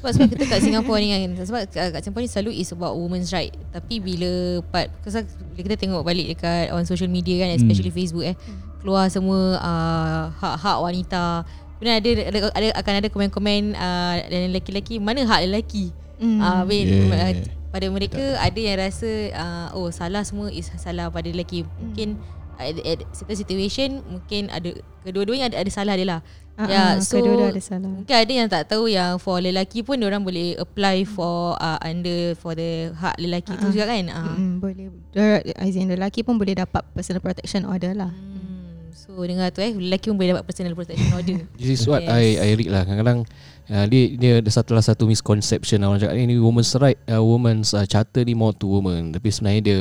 Sebab 0.00 0.10
sebab 0.16 0.26
kita 0.32 0.44
kat 0.48 0.60
Singapura 0.64 0.98
ni 1.00 1.08
kan 1.12 1.44
Sebab 1.44 1.60
kat, 1.68 2.00
Singapura 2.00 2.22
ni 2.24 2.30
selalu 2.30 2.50
is 2.56 2.70
about 2.72 2.96
women's 2.96 3.30
right. 3.36 3.52
Tapi 3.72 4.00
bila 4.00 4.64
part 4.72 4.88
bila 5.04 5.60
kita 5.60 5.76
tengok 5.76 6.00
balik 6.00 6.36
dekat 6.36 6.72
On 6.72 6.84
social 6.88 7.12
media 7.12 7.44
kan 7.44 7.52
Especially 7.56 7.92
Facebook 7.92 8.24
eh 8.24 8.36
Keluar 8.80 9.12
semua 9.12 9.60
uh, 9.60 10.22
Hak-hak 10.40 10.76
wanita. 10.80 11.44
Kemudian 11.76 11.96
ada, 12.00 12.10
ada, 12.28 12.38
ada 12.52 12.66
akan 12.80 12.92
ada 13.00 13.08
komen-komen 13.12 13.62
uh, 13.76 14.14
Dan 14.28 14.52
lelaki-lelaki 14.52 14.96
Mana 14.96 15.28
hak 15.28 15.48
lelaki? 15.48 15.92
Hmm. 16.20 16.40
uh, 16.40 16.62
Yeah. 16.68 17.36
yeah. 17.36 17.58
Pada 17.70 17.86
mereka 17.86 18.34
ada 18.42 18.58
yang 18.58 18.82
rasa 18.82 19.10
uh, 19.30 19.66
Oh 19.78 19.94
salah 19.94 20.26
semua 20.26 20.50
is 20.50 20.66
salah 20.74 21.06
pada 21.06 21.30
lelaki. 21.30 21.62
Mungkin 21.78 22.18
at, 22.58 22.76
at 22.82 23.00
certain 23.14 23.38
situation 23.38 23.88
Mungkin 24.04 24.50
ada 24.50 24.74
Kedua-duanya 25.06 25.48
ada, 25.48 25.56
ada 25.64 25.70
salah 25.72 25.96
dia 25.96 26.04
lah 26.04 26.20
Ah, 26.54 26.66
Ya, 26.66 26.82
ah, 26.82 26.92
so 26.98 27.16
kedua-dua 27.16 27.50
ada 27.50 27.62
salah. 27.62 27.88
Mungkin 27.88 28.12
ada 28.12 28.32
yang 28.34 28.44
tak 28.46 28.68
tahu 28.68 28.84
yang 28.86 29.16
for 29.16 29.38
lelaki 29.38 29.80
pun 29.80 29.96
orang 29.98 30.20
boleh 30.20 30.54
apply 30.54 31.02
for 31.04 31.56
uh, 31.56 31.80
under 31.80 32.36
for 32.36 32.52
the 32.52 32.92
hak 32.92 33.16
lelaki 33.16 33.54
tu 33.54 33.64
Ah, 33.64 33.64
ah. 33.64 33.72
juga 33.72 33.84
kan. 33.86 34.04
Uh. 34.06 34.34
Mm, 34.34 34.54
boleh. 34.60 34.86
Dia- 35.10 35.44
As 35.56 35.72
in 35.72 35.88
lelaki 35.88 36.20
pun 36.20 36.36
boleh 36.36 36.52
dapat 36.54 36.84
personal 36.92 37.18
protection 37.18 37.64
order 37.64 37.94
lah. 37.94 38.12
Hmm. 38.12 38.92
So 38.92 39.16
dengar 39.16 39.48
tu 39.50 39.58
eh 39.58 39.72
lelaki 39.72 40.12
pun 40.12 40.20
boleh 40.20 40.36
dapat 40.36 40.44
personal 40.44 40.76
protection 40.76 41.08
order. 41.10 41.38
This 41.56 41.80
is 41.80 41.84
what 41.84 42.04
Yes. 42.04 42.12
I 42.12 42.24
I 42.36 42.50
read 42.52 42.68
lah 42.68 42.82
Kadang-kadang 42.84 43.18
uh, 43.66 43.84
dia, 43.88 44.02
dia 44.14 44.32
ada 44.38 44.50
satu 44.52 44.70
lah 44.70 44.84
satu 44.84 45.08
misconception 45.08 45.80
lah. 45.80 45.88
Orang 45.88 45.98
cakap 45.98 46.14
ni 46.14 46.36
women's 46.36 46.76
right 46.76 47.00
uh, 47.06 47.24
Women's 47.24 47.72
uh, 47.72 47.82
charter 47.84 48.20
ni 48.20 48.36
more 48.36 48.52
to 48.52 48.68
women 48.68 49.10
Tapi 49.10 49.32
sebenarnya 49.32 49.62
dia 49.62 49.78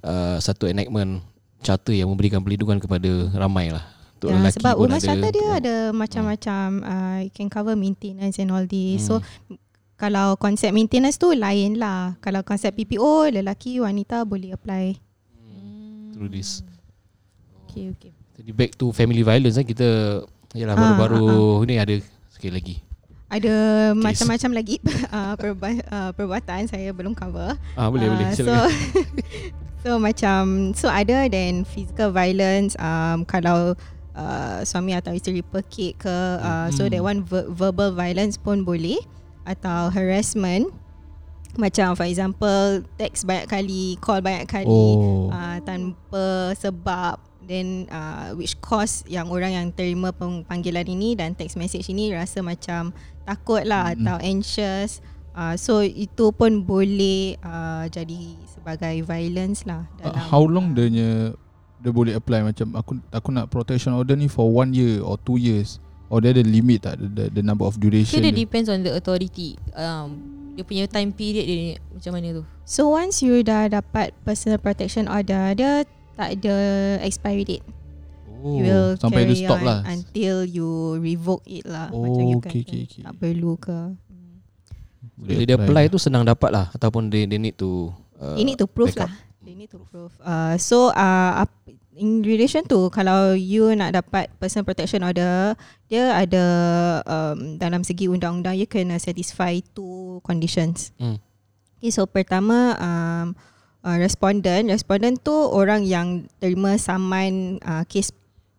uh, 0.00 0.38
Satu 0.38 0.64
enactment 0.64 1.18
Charter 1.60 1.92
yang 1.92 2.06
memberikan 2.06 2.38
perlindungan 2.38 2.78
kepada 2.78 3.10
ramai 3.34 3.70
lah 3.70 3.82
Untuk 4.22 4.30
Ya, 4.30 4.38
lelaki 4.38 4.54
sebab 4.54 4.74
women's 4.78 5.02
ada, 5.02 5.28
dia 5.28 5.48
ada 5.58 5.74
macam-macam 5.90 6.66
uh, 6.80 7.18
it 7.20 7.34
can 7.34 7.50
cover 7.50 7.74
maintenance 7.74 8.38
and 8.38 8.54
all 8.54 8.62
this. 8.62 9.02
So 9.02 9.18
Hmm. 9.18 9.58
kalau 9.98 10.34
konsep 10.36 10.70
maintenance 10.70 11.18
tu 11.18 11.34
lain 11.34 11.74
lah. 11.74 12.14
Kalau 12.18 12.42
konsep 12.42 12.70
PPO 12.70 13.34
lelaki 13.34 13.78
wanita 13.78 14.22
boleh 14.22 14.54
apply. 14.54 14.94
Through 16.12 16.30
this 16.30 16.62
Okay 17.66 17.90
okay. 17.90 18.12
Jadi 18.38 18.50
back 18.52 18.76
to 18.76 18.92
family 18.92 19.24
violence 19.24 19.56
kan 19.56 19.64
Kita 19.64 19.88
Yalah 20.52 20.72
Ah, 20.72 20.80
baru-baru 20.94 21.24
ni 21.64 21.80
ada 21.80 21.96
Sekali 22.28 22.52
lagi 22.52 22.76
Ada 23.26 23.54
macam-macam 23.92 24.50
lagi 24.52 24.76
uh, 25.08 25.34
perba- 25.40 25.86
uh, 25.88 26.10
perbuatan 26.12 26.68
saya 26.68 26.92
belum 26.92 27.16
cover. 27.16 27.56
Ah 27.72 27.88
boleh 27.88 28.06
Ah, 28.06 28.12
boleh 28.12 28.26
So 28.30 28.44
silakan. 28.44 28.70
so 29.82 29.90
macam 29.96 30.42
so 30.72 30.86
other 30.86 31.26
than 31.26 31.64
physical 31.64 32.12
violence 32.12 32.76
um 32.76 33.24
kalau 33.24 33.72
uh, 34.12 34.60
suami 34.62 34.92
atau 34.92 35.12
isteri 35.12 35.40
pekik 35.40 36.00
ke 36.00 36.16
uh, 36.38 36.68
so 36.68 36.84
Hmm. 36.84 36.90
that 36.90 37.02
one 37.02 37.20
ver- 37.22 37.48
verbal 37.48 37.92
violence 37.92 38.36
pun 38.36 38.62
boleh 38.62 39.00
atau 39.42 39.88
harassment 39.88 40.70
macam 41.52 41.92
for 41.92 42.08
example 42.08 42.80
text 42.96 43.28
banyak 43.28 43.44
kali 43.44 44.00
call 44.00 44.24
banyak 44.24 44.48
kali 44.48 44.68
Oh. 44.96 45.28
uh, 45.28 45.60
tanpa 45.60 46.56
sebab 46.56 47.20
then 47.42 47.84
uh, 47.90 48.32
which 48.32 48.56
cause 48.58 49.04
yang 49.04 49.28
orang 49.28 49.52
yang 49.52 49.68
terima 49.68 50.14
panggilan 50.46 50.86
ini 50.86 51.12
dan 51.12 51.34
text 51.34 51.58
message 51.58 51.90
ini 51.90 52.08
rasa 52.08 52.40
macam 52.40 52.94
takut 53.22 53.66
lah 53.66 53.92
Mm-mm. 53.92 54.00
atau 54.00 54.16
anxious 54.22 55.04
uh, 55.34 55.52
so 55.52 55.82
itu 55.82 56.32
pun 56.32 56.62
boleh 56.62 57.36
uh, 57.42 57.84
jadi 57.84 58.38
sebagai 58.48 59.04
violence 59.04 59.66
lah 59.66 59.84
Uh, 60.00 60.08
dalam 60.08 60.24
how 60.30 60.42
long 60.42 60.72
dia 60.72 60.86
nya 60.88 61.10
dia 61.82 61.90
boleh 61.90 62.14
apply 62.14 62.46
macam 62.46 62.78
aku 62.78 62.92
aku 63.10 63.28
nak 63.34 63.50
protection 63.50 63.90
order 63.92 64.14
ni 64.14 64.30
for 64.30 64.46
one 64.46 64.70
year 64.70 65.02
or 65.02 65.18
two 65.18 65.34
years 65.34 65.82
or 66.06 66.22
dia 66.22 66.30
ada 66.30 66.46
limit 66.46 66.86
tak 66.86 66.94
the, 67.02 67.08
the, 67.10 67.24
the 67.40 67.42
number 67.42 67.66
of 67.66 67.74
duration 67.82 68.14
So 68.14 68.22
dia 68.22 68.30
dia? 68.30 68.46
depends 68.46 68.70
on 68.70 68.86
the 68.86 68.94
authority. 68.94 69.58
Um, 69.74 70.08
dia 70.54 70.62
punya 70.62 70.84
time 70.86 71.10
period 71.10 71.44
dia 71.48 71.56
ni 71.56 71.68
macam 71.90 72.12
mana 72.14 72.28
tu? 72.38 72.42
So 72.62 72.92
once 72.92 73.24
you 73.24 73.40
dah 73.42 73.66
dapat 73.72 74.14
personal 74.22 74.60
protection 74.62 75.10
order 75.10 75.56
dia 75.58 75.82
tak 76.14 76.38
ada 76.38 76.54
expiry 77.02 77.42
date 77.42 77.66
Oh, 78.42 78.58
you 78.58 78.66
will 78.66 78.98
sampai 78.98 79.22
dia 79.22 79.26
carry 79.30 79.46
stop 79.46 79.60
on 79.62 79.66
lah. 79.70 79.80
until 79.86 80.36
you 80.42 80.98
revoke 80.98 81.46
it 81.46 81.62
lah 81.62 81.94
Oh, 81.94 82.02
macam 82.10 82.26
you 82.26 82.38
okay, 82.42 82.66
kata 82.66 82.74
okay, 82.74 82.80
okay. 82.90 83.02
tak 83.06 83.14
perlu 83.22 83.52
ke 83.54 83.78
Boleh 85.14 85.26
Bila 85.30 85.42
dia 85.46 85.56
apply 85.62 85.84
tu 85.86 85.98
senang 86.02 86.26
dapat 86.26 86.50
lah 86.50 86.66
Ataupun 86.74 87.06
dia, 87.06 87.22
dia 87.22 87.38
need 87.38 87.54
to 87.54 87.94
uh, 88.18 88.34
They 88.34 88.42
need 88.42 88.58
to 88.58 88.66
prove 88.66 88.98
lah. 88.98 89.06
They 89.52 89.68
need 89.68 89.72
to 89.76 89.84
prove. 89.84 90.16
Uh, 90.24 90.56
so 90.56 90.96
uh, 90.96 91.44
in 91.92 92.24
relation 92.24 92.64
to 92.72 92.88
kalau 92.88 93.36
you 93.36 93.68
nak 93.76 93.92
dapat 93.92 94.32
personal 94.40 94.64
protection 94.64 95.04
order, 95.04 95.52
dia 95.92 96.08
ada 96.16 96.44
um, 97.04 97.60
dalam 97.60 97.84
segi 97.84 98.08
undang-undang 98.08 98.56
you 98.56 98.64
kena 98.64 98.96
satisfy 98.96 99.60
two 99.76 100.24
conditions. 100.24 100.96
Hmm. 100.96 101.20
Okay, 101.76 101.92
so 101.92 102.08
pertama 102.08 102.80
um, 102.80 103.36
uh, 103.84 104.00
respondent, 104.00 104.72
respondent 104.72 105.20
tu 105.20 105.36
orang 105.36 105.84
yang 105.84 106.24
terima 106.40 106.80
saman 106.80 107.60
uh, 107.60 107.84
kes 107.84 108.08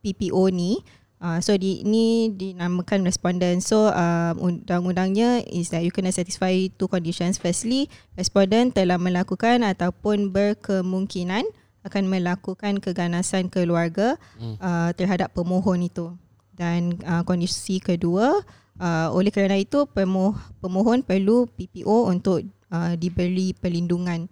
PPO 0.06 0.54
ni. 0.54 0.78
Uh, 1.24 1.40
so 1.40 1.56
di 1.56 1.80
ni 1.88 2.36
dinamakan 2.36 3.08
respondent. 3.08 3.64
So 3.64 3.88
um, 3.88 4.36
undang-undangnya 4.44 5.40
is 5.48 5.72
that 5.72 5.80
you 5.88 5.96
kena 5.96 6.12
satisfy 6.12 6.68
two 6.76 6.92
conditions. 6.92 7.40
Firstly, 7.40 7.88
respondent 8.20 8.76
telah 8.76 9.00
melakukan 9.00 9.64
ataupun 9.64 10.36
berkemungkinan 10.36 11.48
akan 11.88 12.04
melakukan 12.12 12.84
keganasan 12.84 13.48
keluarga 13.48 14.20
Hmm. 14.36 14.60
uh, 14.60 14.92
terhadap 15.00 15.32
pemohon 15.32 15.88
itu. 15.88 16.12
Dan 16.60 17.00
uh, 17.08 17.24
kondisi 17.24 17.80
kedua, 17.80 18.44
uh, 18.84 19.08
oleh 19.16 19.32
kerana 19.32 19.56
itu 19.56 19.88
pemoh, 19.88 20.36
pemohon 20.60 21.08
perlu 21.08 21.48
PPO 21.56 22.12
untuk 22.12 22.44
uh, 22.68 23.00
diberi 23.00 23.56
perlindungan. 23.56 24.28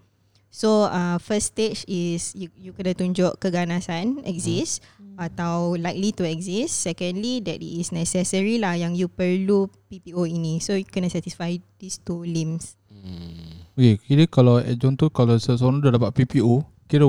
So 0.51 0.91
uh, 0.91 1.15
first 1.15 1.55
stage 1.55 1.87
is 1.87 2.35
you, 2.35 2.51
you 2.59 2.75
kena 2.75 2.91
tunjuk 2.91 3.39
keganasan 3.39 4.19
exist 4.27 4.83
hmm. 4.99 5.15
atau 5.15 5.79
likely 5.79 6.11
to 6.11 6.27
exist. 6.27 6.75
Secondly 6.75 7.39
that 7.47 7.63
it 7.63 7.73
is 7.79 7.95
necessary 7.95 8.59
lah 8.59 8.75
yang 8.75 8.91
you 8.91 9.07
perlu 9.07 9.71
PPO 9.87 10.27
ini. 10.27 10.59
So 10.59 10.75
you 10.75 10.83
kena 10.83 11.07
satisfy 11.07 11.55
these 11.79 12.03
two 12.03 12.27
limbs. 12.27 12.75
hmm. 12.91 13.63
Okay, 13.79 13.95
kira 14.03 14.27
kalau 14.27 14.59
eh, 14.59 14.75
contoh 14.75 15.07
kalau 15.07 15.39
seseorang 15.39 15.79
dah 15.79 15.95
dapat 15.95 16.11
PPO, 16.11 16.67
kira 16.91 17.07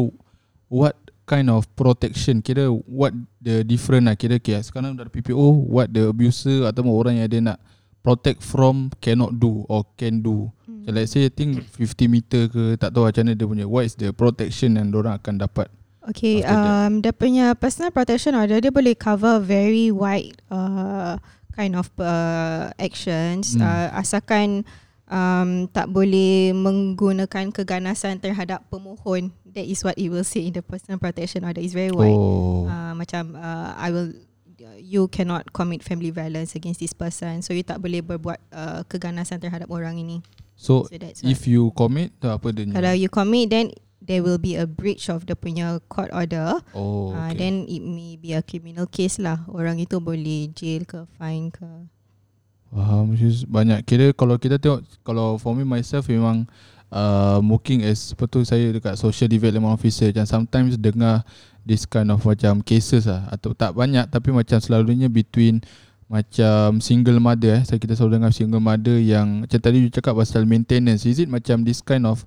what 0.71 0.95
kind 1.27 1.51
of 1.51 1.67
protection, 1.75 2.39
kira 2.39 2.71
what 2.87 3.11
the 3.43 3.67
different 3.67 4.07
lah, 4.07 4.15
kira 4.15 4.39
kira 4.39 4.63
sekarang 4.63 4.95
dah 4.95 5.03
ada 5.03 5.11
PPO, 5.11 5.67
what 5.67 5.91
the 5.91 6.15
abuser 6.15 6.63
atau 6.63 6.87
orang 6.87 7.19
yang 7.19 7.27
dia 7.27 7.43
nak 7.43 7.59
protect 8.03 8.43
from 8.43 8.91
cannot 8.99 9.39
do 9.39 9.65
or 9.71 9.87
can 9.95 10.21
do. 10.21 10.51
Hmm. 10.67 10.85
So 10.85 10.89
let's 10.91 11.15
say 11.15 11.31
I 11.31 11.33
think 11.33 11.63
50 11.79 12.11
meter 12.11 12.51
ke 12.51 12.77
tak 12.77 12.91
tahu 12.93 13.07
macam 13.07 13.23
mana 13.25 13.39
dia 13.39 13.47
punya 13.47 13.67
what 13.67 13.87
is 13.87 13.95
the 13.95 14.11
protection 14.11 14.77
yang 14.77 14.91
orang 14.93 15.17
akan 15.17 15.39
dapat. 15.39 15.71
Okay, 16.03 16.43
um, 16.43 16.99
dia 16.99 17.15
punya 17.15 17.55
personal 17.55 17.95
protection 17.95 18.35
order 18.35 18.59
dia 18.59 18.75
boleh 18.75 18.99
cover 18.99 19.39
very 19.39 19.95
wide 19.95 20.35
uh, 20.51 21.15
kind 21.55 21.79
of 21.79 21.87
uh, 22.03 22.75
actions 22.75 23.55
Hmm. 23.55 23.63
uh, 23.63 23.89
asalkan 23.95 24.67
um, 25.07 25.71
tak 25.71 25.87
boleh 25.87 26.51
menggunakan 26.59 27.55
keganasan 27.55 28.19
terhadap 28.19 28.67
pemohon. 28.67 29.31
That 29.53 29.69
is 29.69 29.85
what 29.87 29.95
it 29.95 30.11
will 30.11 30.27
say 30.27 30.49
in 30.49 30.57
the 30.57 30.65
personal 30.65 30.99
protection 30.99 31.47
order. 31.47 31.63
It's 31.63 31.77
very 31.77 31.95
wide. 31.95 32.19
Oh. 32.19 32.67
Uh, 32.67 32.99
macam 32.99 33.39
uh, 33.39 33.77
I 33.79 33.95
will 33.95 34.11
you 34.83 35.07
cannot 35.07 35.55
commit 35.55 35.87
family 35.87 36.11
violence 36.11 36.59
against 36.59 36.83
this 36.83 36.91
person. 36.91 37.39
So 37.47 37.55
you 37.55 37.63
tak 37.63 37.79
boleh 37.79 38.03
berbuat 38.03 38.39
uh, 38.51 38.83
keganasan 38.91 39.39
terhadap 39.39 39.71
orang 39.71 40.03
ini. 40.03 40.19
So 40.59 40.91
So 40.91 41.27
if 41.27 41.47
you 41.47 41.71
commit 41.79 42.11
apa 42.23 42.51
dia? 42.51 42.67
Kalau 42.67 42.93
you 42.99 43.07
commit 43.07 43.55
then 43.55 43.71
there 44.03 44.19
will 44.27 44.43
be 44.43 44.59
a 44.59 44.67
breach 44.67 45.07
of 45.07 45.31
the 45.31 45.39
punya 45.39 45.79
court 45.87 46.11
order. 46.11 46.59
Oh, 46.75 47.15
Uh, 47.15 47.31
then 47.39 47.63
it 47.71 47.81
may 47.81 48.19
be 48.19 48.35
a 48.35 48.43
criminal 48.43 48.91
case 48.91 49.23
lah. 49.23 49.47
Orang 49.47 49.79
itu 49.79 50.03
boleh 50.03 50.51
jail 50.51 50.83
ke, 50.83 51.07
fine 51.15 51.55
ke. 51.55 51.87
Faham 52.73 53.13
Syuz. 53.15 53.45
Banyak 53.45 53.85
Kira 53.85 54.17
kalau 54.17 54.41
kita 54.41 54.57
tengok 54.57 54.81
Kalau 55.05 55.37
for 55.37 55.53
me 55.53 55.61
myself 55.61 56.09
Memang 56.09 56.49
uh, 56.89 57.37
Working 57.45 57.85
as 57.85 58.17
Apa 58.17 58.25
tu 58.25 58.41
saya 58.49 58.73
dekat 58.73 58.97
Social 58.97 59.29
Development 59.29 59.77
Officer 59.77 60.09
Macam 60.09 60.25
sometimes 60.25 60.81
dengar 60.81 61.21
This 61.63 61.87
kind 61.87 62.11
of 62.11 62.23
macam 62.27 62.61
Cases 62.63 63.07
lah. 63.07 63.27
Atau 63.31 63.55
tak 63.55 63.79
banyak 63.79 64.11
Tapi 64.11 64.35
macam 64.35 64.59
selalunya 64.59 65.07
Between 65.07 65.63
Macam 66.11 66.83
Single 66.83 67.23
mother 67.23 67.59
eh. 67.59 67.63
Saya 67.63 67.79
Kita 67.79 67.95
selalu 67.95 68.19
dengar 68.19 68.31
Single 68.35 68.63
mother 68.63 68.99
yang 68.99 69.47
Macam 69.47 69.59
tadi 69.63 69.83
you 69.83 69.91
cakap 69.91 70.19
Pasal 70.19 70.45
maintenance. 70.45 71.07
Is 71.07 71.23
it 71.23 71.31
macam 71.31 71.63
This 71.63 71.81
kind 71.83 72.05
of 72.05 72.27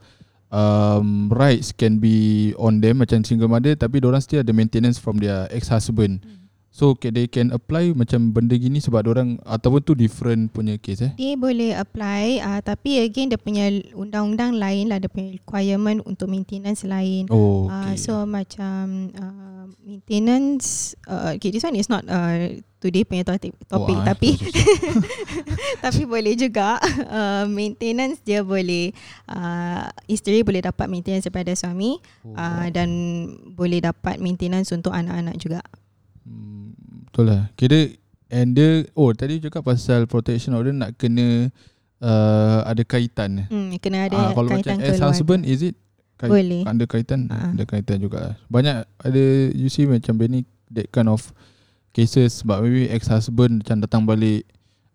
um, 0.54 1.28
Rights 1.34 1.76
can 1.76 2.00
be 2.00 2.52
On 2.56 2.80
them 2.80 3.04
Macam 3.04 3.28
single 3.28 3.52
mother 3.52 3.76
Tapi 3.76 4.00
orang 4.00 4.24
still 4.24 4.40
ada 4.40 4.56
maintenance 4.56 4.96
From 4.96 5.20
their 5.20 5.52
ex-husband 5.52 6.45
So 6.76 6.92
okay, 6.92 7.08
they 7.08 7.32
can 7.32 7.56
apply 7.56 7.96
macam 7.96 8.36
benda 8.36 8.52
gini 8.60 8.84
sebab 8.84 9.08
orang 9.08 9.40
ataupun 9.48 9.80
tu 9.80 9.96
different 9.96 10.52
punya 10.52 10.76
case 10.76 11.08
eh. 11.08 11.12
Dia 11.16 11.40
boleh 11.40 11.72
apply 11.72 12.44
uh, 12.44 12.60
tapi 12.60 13.00
again 13.00 13.32
dia 13.32 13.40
punya 13.40 13.72
undang-undang 13.96 14.60
lain 14.60 14.92
lah. 14.92 15.00
Dia 15.00 15.08
punya 15.08 15.32
requirement 15.32 16.04
untuk 16.04 16.28
maintenance 16.28 16.84
lain. 16.84 17.32
Oh, 17.32 17.72
Uh, 17.72 17.96
okay. 17.96 17.96
so 17.96 18.28
macam 18.28 19.08
uh, 19.16 19.72
maintenance 19.88 21.00
uh, 21.08 21.40
okay 21.40 21.48
this 21.56 21.64
one 21.64 21.80
is 21.80 21.88
not 21.88 22.04
uh, 22.12 22.52
today 22.84 23.08
punya 23.08 23.24
topik, 23.24 23.56
topik 23.72 23.96
Wah, 23.96 24.12
tapi 24.12 24.36
tapi 25.86 26.04
boleh 26.04 26.36
juga 26.36 26.76
uh, 27.08 27.48
maintenance 27.48 28.20
dia 28.20 28.44
boleh 28.44 28.92
uh, 29.32 29.88
isteri 30.12 30.44
boleh 30.44 30.60
dapat 30.60 30.92
maintenance 30.92 31.24
daripada 31.24 31.56
suami 31.56 32.04
uh, 32.36 32.68
dan 32.68 32.90
boleh 33.56 33.80
dapat 33.80 34.20
maintenance 34.20 34.76
untuk 34.76 34.92
anak-anak 34.92 35.40
juga. 35.40 35.64
Hmm, 36.26 36.55
betul 37.16 37.32
lah. 37.32 37.48
Kira 37.56 37.96
and 38.28 38.52
dia 38.52 38.84
oh 38.92 39.16
tadi 39.16 39.40
cakap 39.40 39.64
pasal 39.64 40.04
protection 40.04 40.52
order 40.52 40.76
nak 40.76 41.00
kena 41.00 41.48
uh, 42.04 42.60
ada 42.68 42.84
kaitan. 42.84 43.48
Hmm 43.48 43.72
kena 43.80 44.12
ada 44.12 44.16
Ah, 44.20 44.30
kalau 44.36 44.52
macam 44.52 44.60
kaitan 44.60 44.84
ex 44.84 45.00
keluarga. 45.00 45.08
husband 45.08 45.42
is 45.48 45.64
it 45.64 45.76
kait, 46.20 46.28
Boleh. 46.28 46.68
Ada 46.68 46.84
kaitan 46.84 47.20
Ah. 47.32 47.56
Ada 47.56 47.64
kaitan 47.64 47.98
juga 48.00 48.18
lah. 48.20 48.36
Banyak 48.48 48.78
ada 48.84 49.24
You 49.56 49.72
see 49.72 49.88
macam 49.88 50.16
Benny 50.16 50.44
That 50.68 50.92
kind 50.92 51.08
of 51.08 51.32
Cases 51.92 52.44
Sebab 52.44 52.64
maybe 52.64 52.88
ex 52.88 53.08
husband 53.08 53.64
Macam 53.64 53.80
datang 53.80 54.04
balik 54.04 54.44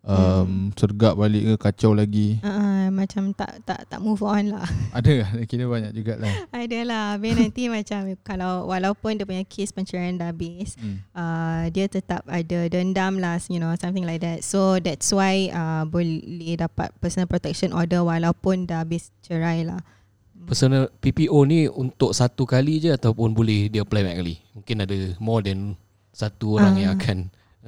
um, 0.04 0.72
Sergap 0.72 1.16
balik 1.16 1.44
ke 1.44 1.54
Kacau 1.60 1.92
lagi 1.92 2.40
Uh, 2.40 2.88
macam 2.90 3.30
tak 3.36 3.60
tak 3.68 3.86
tak 3.86 4.00
move 4.00 4.20
on 4.24 4.56
lah. 4.56 4.66
Ada 4.96 5.22
lah 5.22 5.30
Kira 5.46 5.68
banyak 5.68 5.92
jugalah 5.94 6.32
Ada 6.50 6.78
lah. 6.84 7.04
Habis 7.16 7.32
nanti 7.36 7.68
macam 7.76 8.00
kalau 8.24 8.66
walaupun 8.66 9.20
dia 9.20 9.26
punya 9.28 9.44
kes 9.46 9.70
pencerian 9.70 10.16
dah 10.18 10.32
habis, 10.32 10.74
hmm. 10.80 10.96
uh, 11.14 11.68
dia 11.70 11.86
tetap 11.86 12.24
ada 12.26 12.58
dendam 12.66 13.20
lah, 13.20 13.38
you 13.46 13.60
know, 13.60 13.70
something 13.78 14.02
like 14.04 14.20
that. 14.24 14.42
So 14.42 14.80
that's 14.82 15.08
why 15.12 15.52
uh, 15.52 15.84
boleh 15.86 16.56
dapat 16.58 16.90
personal 16.98 17.28
protection 17.30 17.70
order 17.76 18.02
walaupun 18.02 18.66
dah 18.66 18.82
habis 18.82 19.12
cerai 19.22 19.62
lah. 19.68 19.80
Personal 20.40 20.88
PPO 21.04 21.36
ni 21.46 21.68
untuk 21.68 22.16
satu 22.16 22.48
kali 22.48 22.80
je 22.80 22.90
ataupun 22.90 23.36
boleh 23.36 23.68
dia 23.68 23.84
apply 23.84 24.02
banyak 24.02 24.18
kali? 24.18 24.34
Mungkin 24.56 24.76
ada 24.82 24.96
more 25.20 25.44
than 25.44 25.76
satu 26.10 26.58
orang 26.58 26.74
Ah. 26.74 26.80
yang 26.80 26.92
akan 26.96 27.18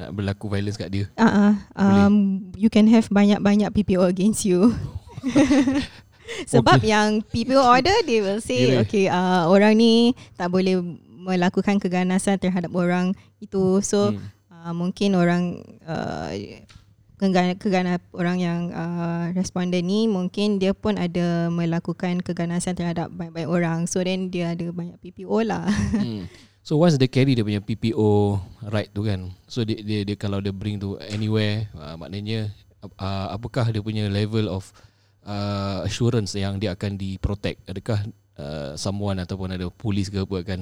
uh, 0.03 0.11
berlaku 0.11 0.51
violence 0.51 0.75
kat 0.75 0.91
dia. 0.91 1.07
Uh, 1.15 1.25
uh, 1.25 1.53
um, 1.79 2.15
you 2.59 2.67
can 2.67 2.91
have 2.91 3.07
banyak-banyak 3.09 3.71
PPO 3.71 4.03
against 4.05 4.43
you. 4.43 4.75
Sebab 6.49 6.81
Okay. 6.81 6.91
yang 6.91 7.21
PPO 7.23 7.61
order 7.61 7.93
they 8.03 8.19
will 8.19 8.41
say 8.41 8.73
Kira. 8.73 8.83
okay 8.83 9.05
uh, 9.07 9.47
orang 9.47 9.77
ni 9.77 9.95
tak 10.35 10.49
boleh 10.49 10.81
melakukan 11.23 11.79
keganasan 11.79 12.41
terhadap 12.41 12.73
orang 12.73 13.13
itu. 13.39 13.79
So 13.85 14.11
Hmm. 14.11 14.23
uh, 14.49 14.73
mungkin 14.73 15.15
orang 15.15 15.61
uh, 15.85 16.31
kegana, 17.21 17.55
kegana 17.55 17.93
orang 18.11 18.39
yang 18.39 18.61
uh, 18.73 19.31
responden 19.31 19.85
ni 19.85 20.09
mungkin 20.09 20.59
dia 20.59 20.73
pun 20.73 20.97
ada 20.97 21.47
melakukan 21.47 22.19
keganasan 22.19 22.75
terhadap 22.75 23.13
banyak-banyak 23.13 23.51
orang. 23.51 23.79
So 23.87 24.01
then 24.01 24.27
dia 24.27 24.57
ada 24.57 24.73
banyak 24.73 24.99
PPO 24.99 25.37
lah. 25.47 25.69
Hmm. 25.95 26.27
So 26.63 26.79
once 26.79 26.95
dia 26.95 27.11
carry 27.11 27.35
dia 27.35 27.43
punya 27.43 27.59
PPO 27.59 28.39
right 28.71 28.87
tu 28.89 29.03
kan. 29.03 29.35
So 29.45 29.67
dia 29.67 29.83
dia, 29.83 30.07
dia 30.07 30.15
kalau 30.15 30.39
dia 30.39 30.55
bring 30.55 30.79
to 30.79 30.95
anywhere 31.11 31.67
uh, 31.75 31.99
maknanya 31.99 32.55
uh, 32.97 33.35
apakah 33.35 33.67
dia 33.69 33.83
punya 33.83 34.07
level 34.07 34.47
of 34.47 34.71
uh, 35.27 35.83
assurance 35.83 36.35
yang 36.35 36.63
dia 36.63 36.71
akan 36.71 36.95
di 36.95 37.19
protect? 37.19 37.67
Adakah 37.67 38.07
uh, 38.39 38.73
someone 38.79 39.19
ataupun 39.19 39.59
ada 39.59 39.67
polis 39.69 40.07
ke 40.07 40.23
apa 40.23 40.37
akan 40.39 40.61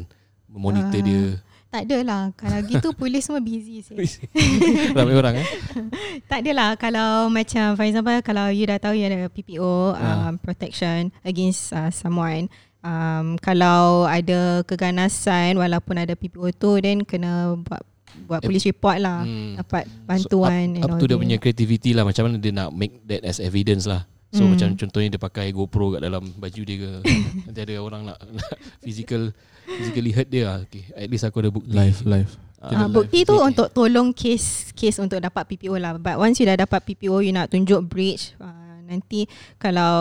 monitor 0.49 1.01
Ah. 1.01 1.05
dia? 1.05 1.25
tak 1.71 1.87
adalah. 1.87 2.35
Kalau 2.35 2.59
gitu 2.67 2.89
polis 2.99 3.23
semua 3.23 3.39
busy 3.39 3.79
sih. 3.79 3.95
Ramai 4.97 5.15
orang 5.15 5.39
eh. 5.39 5.47
Tak 6.33 6.43
adalah 6.43 6.75
kalau 6.75 7.31
macam 7.31 7.79
for 7.79 7.87
example 7.87 8.19
kalau 8.25 8.51
you 8.51 8.67
dah 8.67 8.81
tahu 8.81 8.99
you 8.99 9.07
ada 9.07 9.29
PPO 9.29 9.95
Ah. 9.95 10.33
um, 10.33 10.41
protection 10.41 11.13
against 11.23 11.71
uh, 11.71 11.93
someone 11.95 12.49
um, 12.85 13.37
kalau 13.41 14.05
ada 14.05 14.65
keganasan 14.65 15.57
walaupun 15.57 15.97
ada 16.01 16.15
PPO 16.17 16.51
tu 16.57 16.77
then 16.81 17.05
kena 17.05 17.57
buat 17.61 17.83
buat 18.27 18.41
police 18.43 18.67
report 18.67 18.99
lah 18.99 19.23
hmm. 19.23 19.63
dapat 19.63 19.87
bantuan 20.05 20.77
so, 20.77 20.83
up, 20.83 20.91
and 20.91 20.93
up 20.95 20.99
to 20.99 21.07
dia 21.07 21.17
punya 21.17 21.37
creativity 21.39 21.95
lah 21.95 22.03
macam 22.03 22.27
mana 22.27 22.37
dia 22.43 22.53
nak 22.53 22.75
make 22.75 23.01
that 23.07 23.23
as 23.25 23.39
evidence 23.39 23.87
lah. 23.87 24.05
So 24.31 24.47
Hmm. 24.47 24.55
macam 24.55 24.79
contohnya 24.79 25.19
dia 25.19 25.19
pakai 25.19 25.51
GoPro 25.51 25.99
kat 25.99 26.07
dalam 26.07 26.23
baju 26.23 26.63
dia 26.63 26.77
ke 26.79 26.91
nanti 27.51 27.61
ada 27.67 27.75
orang 27.83 28.07
nak, 28.07 28.19
nak 28.31 28.51
physical 28.79 29.35
physically 29.67 30.15
hurt 30.15 30.31
dia 30.31 30.47
lah. 30.47 30.63
okay, 30.63 30.87
at 30.95 31.11
least 31.11 31.27
aku 31.27 31.43
ada 31.43 31.51
bukti 31.51 31.75
Live 31.75 32.07
live 32.07 32.31
Ah, 32.61 32.85
Ah, 32.85 32.89
bukti 32.93 33.25
tu 33.25 33.33
Okay. 33.33 33.57
untuk 33.57 33.73
tolong 33.73 34.13
case 34.13 34.69
case 34.77 35.01
untuk 35.01 35.17
dapat 35.17 35.49
PPO 35.49 35.81
lah. 35.81 35.97
But 35.97 36.21
once 36.21 36.37
you 36.37 36.45
dah 36.45 36.61
dapat 36.61 36.85
PPO, 36.85 37.25
you 37.25 37.33
nak 37.33 37.49
tunjuk 37.49 37.81
breach. 37.89 38.37
Uh, 38.37 38.60
nanti 38.91 39.31
kalau 39.57 39.93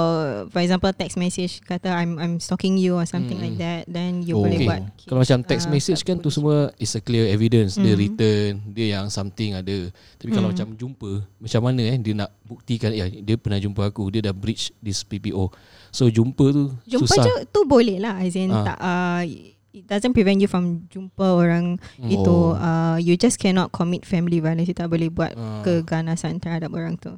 for 0.47 0.60
example 0.60 0.89
text 0.91 1.13
message 1.15 1.62
kata 1.62 1.93
I'm 1.93 2.17
I'm 2.17 2.34
stalking 2.38 2.73
you 2.73 2.97
or 2.97 3.06
something 3.06 3.38
Hmm. 3.38 3.45
like 3.45 3.58
that, 3.58 3.82
then 3.86 4.19
you 4.19 4.34
Oh. 4.34 4.41
boleh 4.41 4.58
Okay. 4.58 4.65
buat. 4.65 4.82
Kalau 5.06 5.19
macam 5.21 5.38
text 5.43 5.65
ah, 5.65 5.71
message 5.71 6.02
kan 6.02 6.17
tu 6.17 6.28
semua 6.28 6.73
is 6.75 6.89
a 6.91 6.99
clear 6.99 7.30
evidence 7.30 7.75
dia 7.75 7.93
Hmm. 7.93 8.02
return 8.02 8.52
dia 8.67 8.97
yang 8.97 9.06
something 9.08 9.54
ada. 9.54 9.93
Tapi 10.17 10.30
kalau 10.30 10.49
Hmm. 10.49 10.58
macam 10.58 10.67
jumpa 10.73 11.12
macam 11.38 11.62
mana 11.62 11.82
eh 11.86 11.97
dia 11.97 12.13
nak 12.17 12.34
buktikan 12.41 12.89
ya 12.89 13.06
dia 13.06 13.38
pernah 13.38 13.58
jumpa 13.58 13.86
aku 13.86 14.10
dia 14.10 14.21
dah 14.21 14.34
breach 14.34 14.73
this 14.80 15.02
PPO. 15.02 15.54
So 15.89 16.10
jumpa 16.10 16.45
tu 16.49 16.73
Jumpa 16.88 17.06
susah. 17.06 17.23
je 17.23 17.34
tu 17.47 17.62
boleh 17.63 17.97
lah 17.97 18.17
as 18.17 18.34
in 18.34 18.49
Ah. 18.49 18.65
tak 18.65 18.78
uh, 18.80 19.21
it 19.69 19.86
doesn't 19.86 20.12
prevent 20.12 20.38
you 20.38 20.49
from 20.49 20.86
jumpa 20.88 21.21
orang 21.21 21.78
Hmm. 21.95 22.10
itu 22.10 22.25
Oh. 22.25 22.58
uh, 22.58 22.97
you 22.97 23.13
just 23.13 23.38
cannot 23.38 23.69
commit 23.69 24.02
family 24.02 24.38
violence 24.38 24.65
you 24.65 24.73
tak 24.73 24.89
boleh 24.89 25.08
buat 25.08 25.34
Ah. 25.34 25.62
keganasan 25.62 26.38
terhadap 26.38 26.71
orang 26.71 26.95
tu. 26.95 27.13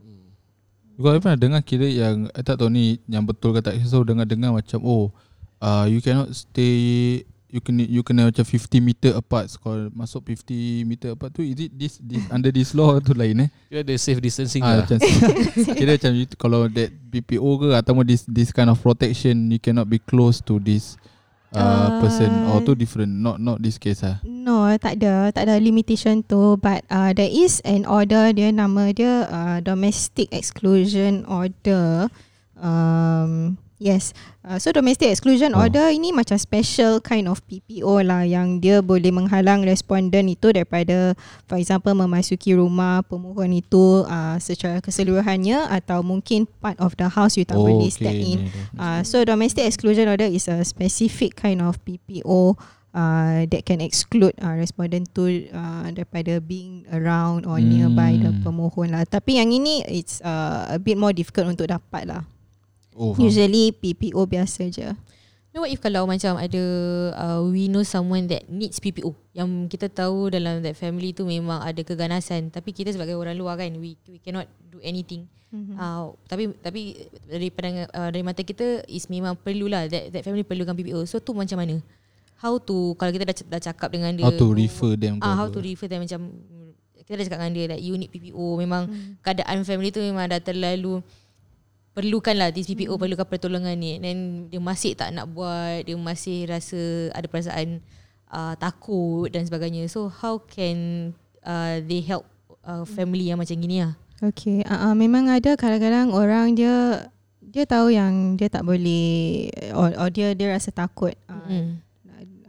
Kau 1.01 1.17
pernah 1.17 1.39
dengar 1.39 1.61
kira 1.65 1.89
yang 1.89 2.29
I 2.31 2.41
tak 2.45 2.61
tahu 2.61 2.69
ni 2.69 3.01
Yang 3.09 3.33
betul 3.33 3.51
ke 3.57 3.59
tak. 3.65 3.75
So 3.83 4.05
dengar-dengar 4.05 4.55
macam 4.55 4.79
Oh 4.85 5.11
uh, 5.59 5.85
You 5.89 5.99
cannot 5.99 6.31
stay 6.31 7.21
You 7.51 7.59
kena 7.59 7.83
you 7.83 7.99
kena 7.99 8.31
macam 8.31 8.47
50 8.47 8.79
meter 8.79 9.11
apart. 9.11 9.51
So, 9.51 9.59
Kalau 9.59 9.91
masuk 9.91 10.23
50 10.23 10.87
meter 10.87 11.17
apart 11.17 11.35
tu 11.35 11.43
Is 11.43 11.59
it 11.59 11.71
this, 11.75 11.99
this 11.99 12.23
under 12.35 12.53
this 12.53 12.71
law 12.71 12.95
tu 13.03 13.11
lain 13.11 13.45
eh? 13.45 13.49
Dia 13.67 13.83
ada 13.83 13.93
safe 13.99 14.23
distancing 14.23 14.63
ah, 14.63 14.79
lah. 14.79 14.87
macam, 14.87 14.97
Kira 15.79 15.99
macam 15.99 16.11
you, 16.15 16.25
Kalau 16.39 16.71
that 16.71 16.89
BPO 17.11 17.49
ke 17.59 17.69
Atau 17.75 17.97
this, 18.07 18.23
this 18.29 18.55
kind 18.55 18.71
of 18.71 18.79
protection 18.79 19.51
You 19.51 19.59
cannot 19.59 19.91
be 19.91 19.99
close 19.99 20.39
to 20.47 20.61
this 20.61 20.95
uh, 21.53 22.01
person 22.01 22.31
Or 22.49 22.63
tu 22.65 22.73
different 22.73 23.11
Not 23.11 23.37
not 23.37 23.61
this 23.61 23.77
case 23.77 24.01
ah. 24.01 24.17
No, 24.25 24.73
tak 24.81 24.97
ada, 24.97 25.29
tak 25.29 25.45
ada 25.45 25.61
limitation 25.61 26.25
tu. 26.25 26.57
But 26.57 26.81
uh, 26.89 27.13
there 27.13 27.29
is 27.29 27.61
an 27.61 27.85
order 27.85 28.33
dia 28.33 28.49
nama 28.49 28.89
dia 28.89 29.29
uh, 29.29 29.57
domestic 29.61 30.33
exclusion 30.33 31.29
order. 31.29 32.09
Um, 32.57 33.60
yes, 33.81 34.13
uh, 34.45 34.55
so 34.55 34.69
domestic 34.69 35.09
exclusion 35.09 35.57
Oh. 35.57 35.65
order 35.65 35.89
ini 35.89 36.13
macam 36.13 36.37
special 36.37 37.01
kind 37.01 37.25
of 37.25 37.41
PPO 37.49 38.05
lah 38.05 38.21
yang 38.21 38.61
dia 38.61 38.77
boleh 38.79 39.09
menghalang 39.09 39.65
responden 39.65 40.29
itu 40.29 40.53
daripada, 40.53 41.17
for 41.49 41.57
example, 41.57 41.97
memasuki 41.97 42.53
rumah 42.53 43.01
pemohon 43.01 43.49
itu 43.51 44.05
uh, 44.05 44.37
secara 44.37 44.77
keseluruhannya 44.79 45.65
atau 45.67 46.05
mungkin 46.05 46.45
part 46.61 46.77
of 46.77 46.93
the 46.95 47.09
house 47.09 47.33
you 47.33 47.43
tak 47.43 47.57
boleh 47.57 47.89
step 47.89 48.13
in. 48.13 48.45
Uh, 48.77 49.01
so 49.01 49.25
domestic 49.25 49.65
exclusion 49.65 50.05
order 50.05 50.29
is 50.29 50.45
a 50.45 50.61
specific 50.61 51.33
kind 51.33 51.57
of 51.57 51.81
PPO 51.81 52.53
uh, 52.93 53.47
that 53.47 53.65
can 53.65 53.81
exclude 53.81 54.37
uh, 54.39 54.53
respondent 54.53 55.09
tu 55.09 55.25
uh, 55.49 55.87
daripada 55.89 56.37
being 56.37 56.85
around 56.91 57.43
or 57.43 57.57
Hmm. 57.57 57.65
nearby 57.65 58.13
the 58.15 58.29
pemohon 58.39 58.93
lah. 58.93 59.03
Tapi 59.03 59.41
yang 59.41 59.49
ini 59.49 59.81
it's 59.89 60.21
uh, 60.21 60.69
a 60.69 60.77
bit 60.77 60.95
more 60.95 61.11
difficult 61.11 61.49
untuk 61.49 61.65
dapat 61.65 62.05
lah. 62.05 62.21
Oh, 62.95 63.15
faham. 63.15 63.27
Usually 63.27 63.71
PPO 63.71 64.19
biasa 64.27 64.67
je. 64.67 64.87
No, 65.51 65.67
what 65.67 65.71
if 65.71 65.83
kalau 65.83 66.07
macam 66.07 66.39
ada 66.39 66.63
uh, 67.11 67.43
we 67.43 67.67
know 67.67 67.83
someone 67.83 68.23
that 68.31 68.47
needs 68.47 68.79
PPO 68.79 69.11
yang 69.35 69.67
kita 69.67 69.91
tahu 69.91 70.31
dalam 70.31 70.63
that 70.63 70.79
family 70.79 71.11
tu 71.11 71.27
memang 71.27 71.59
ada 71.59 71.83
keganasan 71.83 72.47
tapi 72.47 72.71
kita 72.71 72.95
sebagai 72.95 73.19
orang 73.19 73.35
luar 73.35 73.59
kan 73.59 73.67
we 73.75 73.99
we 74.07 74.15
cannot 74.23 74.47
do 74.71 74.79
anything. 74.79 75.27
Mm-hmm. 75.51 75.75
Uh, 75.75 76.15
tapi 76.31 76.55
tapi 76.63 77.03
dari 77.27 77.51
pandangan 77.51 77.91
uh, 77.91 78.09
dari 78.15 78.23
mata 78.23 78.39
kita 78.47 78.87
is 78.87 79.11
memang 79.11 79.35
perlulah 79.35 79.91
that 79.91 80.15
that 80.15 80.23
family 80.23 80.47
perlukan 80.47 80.71
PPO. 80.71 81.03
So 81.03 81.19
tu 81.19 81.35
macam 81.35 81.59
mana? 81.59 81.83
How 82.39 82.55
to 82.55 82.95
kalau 82.95 83.11
kita 83.11 83.27
dah, 83.27 83.35
dah 83.59 83.61
cakap 83.61 83.91
dengan 83.91 84.15
dia 84.15 84.23
How 84.23 84.31
to 84.31 84.55
refer 84.55 84.95
them 84.95 85.19
Ah, 85.19 85.35
how 85.35 85.51
apa. 85.51 85.53
to 85.53 85.59
refer 85.59 85.91
them 85.91 86.07
macam 86.07 86.31
kita 87.03 87.19
dah 87.19 87.25
cakap 87.27 87.39
dengan 87.43 87.53
dia 87.53 87.65
that 87.75 87.81
you 87.83 87.99
need 87.99 88.07
PPO 88.07 88.55
memang 88.55 88.87
keadaan 89.19 89.67
family 89.67 89.91
tu 89.91 89.99
memang 89.99 90.31
dah 90.31 90.39
terlalu 90.39 91.03
perlukan 91.91 92.35
lah 92.35 92.49
this 92.51 92.67
PPO 92.67 92.95
perlukan 92.95 93.27
pertolongan 93.27 93.75
ni. 93.75 93.99
Dan 93.99 94.47
dia 94.47 94.59
masih 94.59 94.95
tak 94.95 95.11
nak 95.11 95.29
buat 95.31 95.83
dia 95.83 95.95
masih 95.95 96.47
rasa 96.47 97.11
ada 97.11 97.27
perasaan 97.27 97.83
uh, 98.31 98.53
takut 98.57 99.27
dan 99.29 99.43
sebagainya. 99.43 99.85
So 99.91 100.07
how 100.07 100.39
can 100.39 101.11
uh, 101.43 101.83
they 101.83 101.99
help 102.01 102.25
uh, 102.63 102.87
family 102.87 103.29
yang 103.29 103.39
macam 103.39 103.59
gini 103.59 103.83
lah? 103.83 103.93
Okay, 104.21 104.61
uh, 104.69 104.91
uh, 104.91 104.93
memang 104.93 105.33
ada 105.33 105.57
kadang-kadang 105.57 106.13
orang 106.13 106.53
dia 106.53 107.09
dia 107.41 107.65
tahu 107.65 107.91
yang 107.91 108.37
dia 108.37 108.47
tak 108.47 108.63
boleh 108.63 109.49
or, 109.73 109.91
or 109.97 110.07
dia 110.13 110.37
dia 110.37 110.53
rasa 110.53 110.69
takut. 110.71 111.17
Uh, 111.25 111.49
mm. 111.49 111.69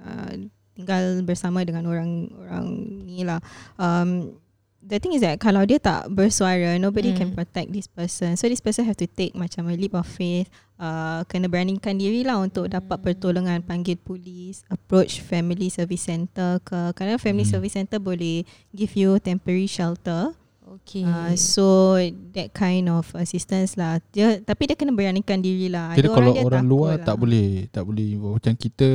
uh, 0.05 0.33
tinggal 0.77 1.25
bersama 1.25 1.65
dengan 1.65 1.89
orang 1.89 2.31
orang 2.45 2.67
ni 3.09 3.25
lah. 3.25 3.41
Um, 3.81 4.37
the 4.83 4.99
thing 4.99 5.15
is 5.15 5.23
that 5.23 5.39
kalau 5.39 5.63
dia 5.63 5.79
tak 5.79 6.11
bersuara, 6.11 6.75
nobody 6.77 7.15
Hmm. 7.15 7.19
can 7.19 7.29
protect 7.33 7.71
this 7.71 7.87
person. 7.87 8.35
So 8.35 8.51
this 8.51 8.61
person 8.61 8.85
have 8.85 8.99
to 8.99 9.07
take 9.07 9.33
macam 9.33 9.71
a 9.71 9.75
leap 9.79 9.95
of 9.95 10.05
faith, 10.05 10.51
uh, 10.77 11.23
kena 11.25 11.47
beranikan 11.47 11.97
diri 11.97 12.27
lah 12.27 12.43
untuk 12.43 12.67
dapat 12.67 12.99
pertolongan, 12.99 13.63
panggil 13.63 13.95
polis, 13.97 14.67
approach 14.69 15.23
family 15.23 15.71
service 15.71 16.05
center 16.05 16.59
ke. 16.61 16.91
Kadang 16.93 17.23
family 17.23 17.47
Hmm. 17.47 17.55
service 17.57 17.79
center 17.79 17.97
boleh 17.97 18.43
give 18.75 18.93
you 18.93 19.17
temporary 19.19 19.71
shelter. 19.71 20.35
Okay. 20.63 21.05
Uh, 21.05 21.37
so 21.37 21.95
that 22.33 22.51
kind 22.57 22.89
of 22.89 23.05
assistance 23.13 23.77
lah. 23.77 24.01
Dia 24.09 24.41
tapi 24.41 24.65
dia 24.65 24.75
kena 24.75 24.91
beranikan 24.91 25.39
diri 25.39 25.69
lah. 25.69 25.93
Ada 25.93 26.09
kalau 26.09 26.33
dia 26.33 26.43
orang 26.43 26.65
takut 26.65 26.73
luar 26.73 26.93
lah. 26.97 27.05
tak 27.05 27.17
boleh 27.21 27.49
tak 27.69 27.83
boleh 27.85 28.09
macam 28.17 28.55
kita 28.57 28.89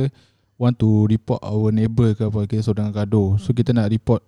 want 0.58 0.74
to 0.74 1.06
report 1.06 1.38
our 1.38 1.70
neighbor 1.70 2.18
ke 2.18 2.26
apa 2.26 2.50
kita 2.50 2.66
saudara 2.66 2.90
gaduh. 2.90 3.38
So 3.38 3.54
kita 3.54 3.70
nak 3.70 3.94
report 3.94 4.26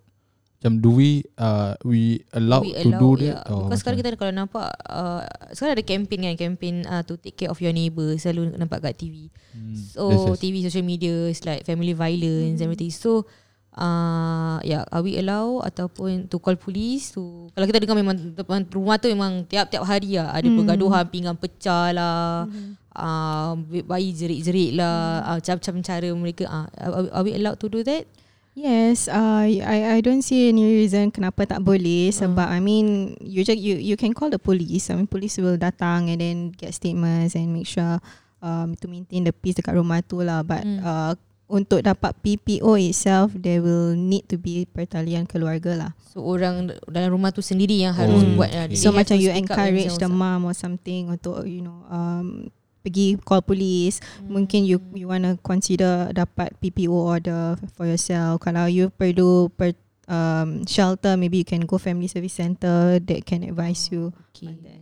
macam 0.61 0.77
do 0.77 0.93
we 0.93 1.25
uh, 1.35 1.73
we 1.81 2.21
allowed 2.31 2.61
We 2.61 2.77
to 2.77 2.85
do 2.85 2.93
allow, 2.93 3.17
that? 3.17 3.25
yeah. 3.41 3.41
Because 3.65 3.81
sekarang 3.81 3.97
kita 3.97 4.13
kalau 4.13 4.29
nampak 4.29 4.69
uh, 4.85 5.25
Sekarang 5.51 5.73
ada 5.73 5.81
campaign 5.81 6.21
kan 6.21 6.35
Campaign 6.37 6.85
uh, 6.85 7.01
to 7.01 7.17
take 7.17 7.33
care 7.35 7.49
of 7.49 7.57
your 7.57 7.73
neighbour 7.73 8.13
Selalu 8.13 8.53
nampak 8.55 8.77
kat 8.79 8.93
TV 8.95 9.33
Hmm. 9.51 9.73
So 9.75 10.07
Yes, 10.07 10.21
yes. 10.23 10.37
TV 10.39 10.55
social 10.61 10.85
media 10.85 11.27
It's 11.27 11.41
like 11.41 11.65
family 11.65 11.91
violence 11.91 12.61
Everything 12.61 12.87
So 12.87 13.25
uh, 13.73 14.61
yeah, 14.61 14.85
Are 14.87 15.01
we 15.01 15.17
allow 15.17 15.59
Ataupun 15.59 16.29
to 16.29 16.37
call 16.37 16.55
police 16.55 17.11
to, 17.11 17.49
Kalau 17.51 17.65
kita 17.65 17.81
dengar 17.81 17.97
memang 17.97 18.15
depan 18.31 18.61
Rumah 18.63 18.95
tu 18.95 19.09
memang 19.09 19.43
Tiap-tiap 19.43 19.81
hari 19.81 20.15
lah 20.15 20.31
Ada 20.31 20.45
Hmm. 20.45 20.55
pergaduhan 20.55 21.03
Pinggan 21.03 21.35
pecah 21.35 21.89
lah 21.89 22.45
uh, 22.93 23.51
Bayi 23.83 24.13
jerit-jerit 24.13 24.77
lah 24.77 25.25
uh, 25.25 25.35
Macam-macam 25.35 25.75
cara 25.81 26.07
mereka 26.13 26.43
uh, 26.45 26.67
are, 26.77 27.09
are 27.11 27.23
we 27.25 27.33
allowed 27.33 27.57
to 27.57 27.65
do 27.65 27.81
that? 27.81 28.05
Yes, 28.51 29.07
uh, 29.07 29.47
I 29.47 29.95
I 29.95 29.97
don't 30.03 30.19
see 30.19 30.51
any 30.51 30.67
reason 30.67 31.07
kenapa 31.07 31.47
tak 31.47 31.63
boleh 31.63 32.11
sebab 32.11 32.51
I 32.51 32.59
mean 32.59 33.15
you 33.23 33.47
just 33.47 33.55
you 33.55 33.79
you 33.79 33.95
can 33.95 34.11
call 34.11 34.27
the 34.27 34.41
police. 34.41 34.91
I 34.91 34.99
mean 34.99 35.07
police 35.07 35.39
will 35.39 35.55
datang 35.55 36.11
and 36.11 36.19
then 36.19 36.37
get 36.51 36.75
statements 36.75 37.31
and 37.39 37.47
make 37.55 37.63
sure 37.63 38.03
um, 38.43 38.75
to 38.83 38.91
maintain 38.91 39.23
the 39.23 39.31
peace 39.31 39.55
dekat 39.55 39.79
rumah 39.79 40.03
tu 40.03 40.19
lah. 40.19 40.43
But 40.43 40.67
Hmm. 40.67 40.83
uh, 40.83 41.13
untuk 41.47 41.83
dapat 41.83 42.15
PPO 42.19 42.79
itself, 42.79 43.31
there 43.35 43.59
will 43.59 43.91
need 43.91 44.27
to 44.27 44.35
be 44.35 44.67
pertalian 44.67 45.27
keluarga 45.27 45.75
lah. 45.75 45.91
So 46.11 46.19
orang 46.19 46.75
dalam 46.87 47.11
rumah 47.11 47.31
tu 47.31 47.39
sendiri 47.39 47.79
yang 47.79 47.95
harus 47.95 48.19
Oh, 48.19 48.35
buat 48.35 48.51
lah. 48.51 48.67
okay. 48.67 48.75
So 48.75 48.91
macam 48.91 49.15
you 49.15 49.31
encourage 49.31 49.95
the 49.95 50.07
mom 50.07 50.43
or 50.43 50.55
something 50.55 51.07
untuk 51.07 51.47
you 51.47 51.63
know 51.63 51.87
um, 51.87 52.51
pergi 52.81 53.17
call 53.21 53.45
police. 53.45 54.01
Mungkin 54.25 54.65
you 54.65 54.81
you 54.97 55.07
want 55.07 55.23
to 55.23 55.37
consider 55.45 56.09
dapat 56.11 56.53
PPO 56.59 56.91
order 56.91 57.55
for 57.77 57.85
yourself. 57.85 58.41
Kalau 58.41 58.67
you 58.67 58.89
perlu 58.89 59.47
per, 59.53 59.77
um, 60.11 60.65
shelter, 60.67 61.15
maybe 61.15 61.41
you 61.41 61.47
can 61.47 61.63
go 61.63 61.77
family 61.77 62.11
service 62.11 62.35
center 62.35 62.99
that 62.99 63.21
can 63.23 63.45
advise 63.45 63.87
you. 63.93 64.11
Okay. 64.33 64.51
on 64.51 64.59
that. 64.65 64.81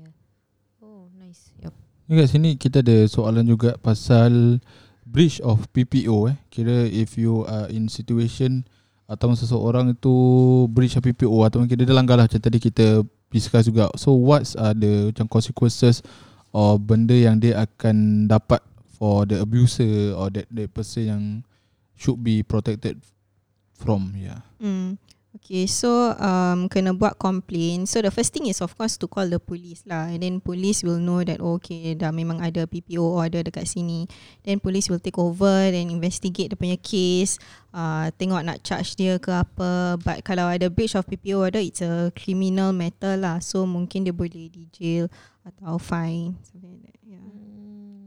Oh, 0.82 1.12
nice. 1.20 1.54
Yep. 1.62 1.74
Ni 2.10 2.14
kat 2.18 2.28
sini 2.32 2.50
kita 2.58 2.82
ada 2.82 3.06
soalan 3.06 3.46
juga 3.46 3.78
pasal 3.78 4.58
breach 5.06 5.38
of 5.46 5.70
PPO 5.76 6.34
eh. 6.34 6.38
Kira 6.50 6.90
if 6.90 7.20
you 7.20 7.46
are 7.46 7.70
in 7.70 7.86
situation 7.86 8.66
atau 9.10 9.34
seseorang 9.34 9.98
itu 9.98 10.14
breach 10.70 10.94
of 10.98 11.02
PPO 11.02 11.38
atau 11.46 11.66
kira 11.66 11.82
dia 11.82 11.98
langgar 11.98 12.18
lah 12.18 12.30
macam 12.30 12.42
tadi 12.42 12.62
kita 12.62 13.02
discuss 13.34 13.66
juga. 13.66 13.90
So 13.98 14.14
what's 14.14 14.54
are 14.54 14.74
the 14.74 15.10
macam 15.14 15.26
consequences 15.30 16.06
or 16.54 16.82
benda 16.82 17.14
yang 17.14 17.38
dia 17.38 17.66
akan 17.66 18.30
dapat 18.30 18.62
for 19.00 19.24
the 19.24 19.40
abuser 19.40 20.12
or 20.18 20.28
that 20.34 20.50
that 20.52 20.70
person 20.74 21.04
yang 21.06 21.24
should 21.96 22.20
be 22.20 22.44
protected 22.44 23.00
from 23.76 24.12
yeah. 24.16 24.44
Mm. 24.60 25.00
Okay, 25.30 25.70
so 25.70 26.18
um, 26.18 26.66
kena 26.66 26.90
buat 26.90 27.14
complain. 27.22 27.86
So 27.86 28.02
the 28.02 28.10
first 28.10 28.34
thing 28.34 28.50
is 28.50 28.66
of 28.66 28.74
course 28.74 28.98
to 28.98 29.06
call 29.06 29.30
the 29.30 29.38
police 29.38 29.86
lah. 29.86 30.10
And 30.10 30.26
then 30.26 30.42
police 30.42 30.82
will 30.82 30.98
know 30.98 31.22
that 31.22 31.38
oh, 31.38 31.62
okay, 31.62 31.94
dah 31.94 32.10
memang 32.10 32.42
ada 32.42 32.66
PPO 32.66 32.98
order 32.98 33.46
dekat 33.46 33.70
sini. 33.70 34.10
Then 34.42 34.58
police 34.58 34.90
will 34.90 34.98
take 34.98 35.22
over 35.22 35.70
then 35.70 35.94
investigate 35.94 36.50
dia 36.50 36.58
punya 36.58 36.82
case. 36.82 37.38
Uh, 37.70 38.10
tengok 38.18 38.42
nak 38.42 38.66
charge 38.66 38.98
dia 38.98 39.22
ke 39.22 39.30
apa. 39.30 40.02
But 40.02 40.26
kalau 40.26 40.50
ada 40.50 40.66
breach 40.66 40.98
of 40.98 41.06
PPO 41.06 41.38
order, 41.38 41.62
it's 41.62 41.86
a 41.86 42.10
criminal 42.18 42.74
matter 42.74 43.14
lah. 43.14 43.38
So 43.38 43.70
mungkin 43.70 44.10
dia 44.10 44.14
boleh 44.18 44.50
di 44.50 44.66
jail 44.74 45.14
atau 45.50 45.78
fine. 45.78 46.38
Something 46.44 46.72
like 46.72 46.84
that. 46.86 46.98
Yeah. 47.02 47.26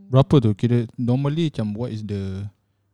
Berapa 0.09 0.35
tu 0.39 0.51
kira 0.53 0.85
normally 0.95 1.49
macam 1.49 1.73
what 1.73 1.91
is 1.91 2.03
the 2.03 2.47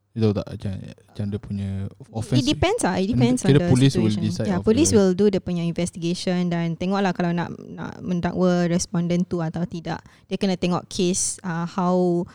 you 0.09 0.19
tahu 0.19 0.33
tak 0.33 0.47
macam, 0.49 0.71
macam 0.81 1.25
dia 1.29 1.39
punya 1.39 1.69
offense 2.09 2.41
It 2.41 2.49
depends 2.49 2.81
lah. 2.81 2.97
It 2.97 3.07
depends 3.07 3.39
Kira 3.41 3.61
on 3.61 3.61
the 3.61 3.69
police 3.69 3.93
will 3.93 4.09
situation. 4.09 4.23
decide 4.25 4.47
yeah, 4.47 4.59
police 4.59 4.89
the- 4.89 4.97
will 4.97 5.13
do 5.13 5.29
dia 5.29 5.39
punya 5.39 5.61
investigation 5.61 6.49
dan 6.49 6.73
tengoklah 6.73 7.13
kalau 7.13 7.29
nak 7.29 7.53
nak 7.69 8.01
mendakwa 8.01 8.65
respondent 8.65 9.27
tu 9.27 9.39
atau 9.39 9.63
tidak. 9.63 10.01
Dia 10.25 10.35
kena 10.35 10.57
tengok 10.57 10.87
case 10.87 11.37
uh, 11.41 11.63
how 11.63 12.25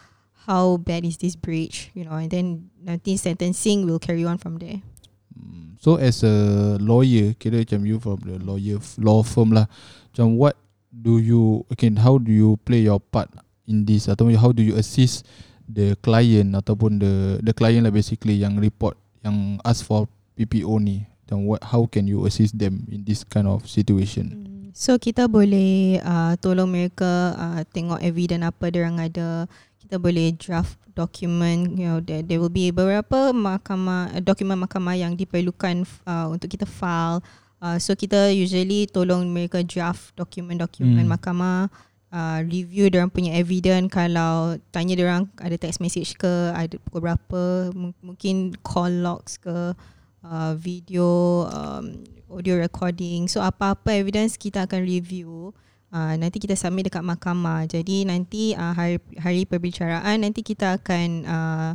how 0.45 0.77
bad 0.77 1.03
is 1.03 1.17
this 1.17 1.35
breach, 1.35 1.89
you 1.97 2.05
know, 2.05 2.15
and 2.15 2.29
then 2.29 2.69
nanti 2.79 3.17
sentencing 3.17 3.89
will 3.89 3.99
carry 3.99 4.23
on 4.23 4.37
from 4.37 4.61
there. 4.61 4.85
Hmm, 5.33 5.75
So 5.81 5.97
as 5.97 6.23
a 6.23 6.31
lawyer 6.79 7.35
Kira 7.35 7.65
macam 7.67 7.83
you 7.83 7.99
from 7.99 8.21
the 8.23 8.39
lawyer 8.39 8.79
f- 8.79 8.95
law 9.03 9.21
firm 9.21 9.51
lah 9.51 9.67
Macam 10.13 10.39
what 10.39 10.55
do 10.95 11.19
you 11.19 11.67
Okay 11.75 11.91
how 11.99 12.23
do 12.23 12.31
you 12.31 12.55
play 12.63 12.87
your 12.87 13.03
part 13.03 13.27
in 13.67 13.83
this 13.83 14.07
Atau 14.07 14.31
how 14.39 14.55
do 14.55 14.63
you 14.63 14.79
assist 14.79 15.27
the 15.67 15.99
client 15.99 16.55
Ataupun 16.55 17.03
the 17.03 17.43
the 17.43 17.51
client 17.51 17.83
lah 17.83 17.93
basically 17.93 18.39
Yang 18.39 18.63
report 18.63 18.95
Yang 19.27 19.59
ask 19.67 19.83
for 19.83 20.07
PPO 20.39 20.79
ni 20.79 21.05
Dan 21.27 21.49
what 21.49 21.65
how 21.67 21.89
can 21.91 22.07
you 22.07 22.23
assist 22.29 22.55
them 22.55 22.87
In 22.93 23.03
this 23.03 23.27
kind 23.27 23.51
of 23.51 23.67
situation 23.67 24.45
So 24.75 24.99
kita 24.99 25.31
boleh 25.31 26.03
uh, 26.03 26.35
tolong 26.43 26.67
mereka 26.67 27.39
uh, 27.39 27.63
tengok 27.63 28.03
evidence 28.03 28.43
apa 28.43 28.75
dia 28.75 28.83
orang 28.83 29.07
ada. 29.07 29.47
Kita 29.79 30.03
boleh 30.03 30.35
draft 30.35 30.75
document, 30.99 31.79
you 31.79 31.87
know, 31.87 32.03
there, 32.03 32.27
there 32.27 32.43
will 32.43 32.51
be 32.51 32.75
beberapa 32.75 33.31
mahkamah 33.31 34.19
dokumen 34.19 34.67
mahkamah 34.67 34.99
yang 34.99 35.15
diperlukan 35.15 35.87
uh, 36.11 36.27
untuk 36.27 36.51
kita 36.51 36.67
file. 36.67 37.23
Uh, 37.65 37.81
so 37.81 37.97
kita 37.97 38.29
usually 38.29 38.85
tolong 38.85 39.25
mereka 39.33 39.65
draft 39.65 40.13
dokumen-dokumen 40.21 41.09
Hmm. 41.09 41.17
mahkamah, 41.17 41.73
uh, 42.13 42.45
review 42.45 42.93
dia 42.93 43.09
punya 43.09 43.33
evidence 43.41 43.89
kalau 43.89 44.61
tanya 44.69 44.93
dia 44.93 45.09
orang 45.09 45.33
ada 45.41 45.57
text 45.57 45.81
message 45.81 46.13
ke, 46.21 46.53
ada 46.53 46.77
pukul 46.77 47.09
berapa, 47.09 47.73
M- 47.73 47.97
mungkin 48.05 48.53
call 48.61 49.01
logs 49.01 49.41
ke, 49.41 49.73
uh, 50.21 50.53
video, 50.61 51.49
um, 51.49 52.05
audio 52.29 52.61
recording. 52.61 53.33
So 53.33 53.41
apa-apa 53.41 53.97
evidence 53.97 54.37
kita 54.37 54.69
akan 54.69 54.85
review. 54.85 55.57
Uh, 55.89 56.21
nanti 56.21 56.43
kita 56.43 56.61
submit 56.61 56.93
dekat 56.93 57.01
mahkamah. 57.01 57.65
Jadi 57.65 58.05
nanti 58.05 58.53
uh, 58.53 58.77
hari, 58.77 59.01
hari 59.17 59.49
perbicaraan 59.49 60.21
nanti 60.21 60.45
kita 60.45 60.77
akan 60.83 61.09
uh, 61.25 61.73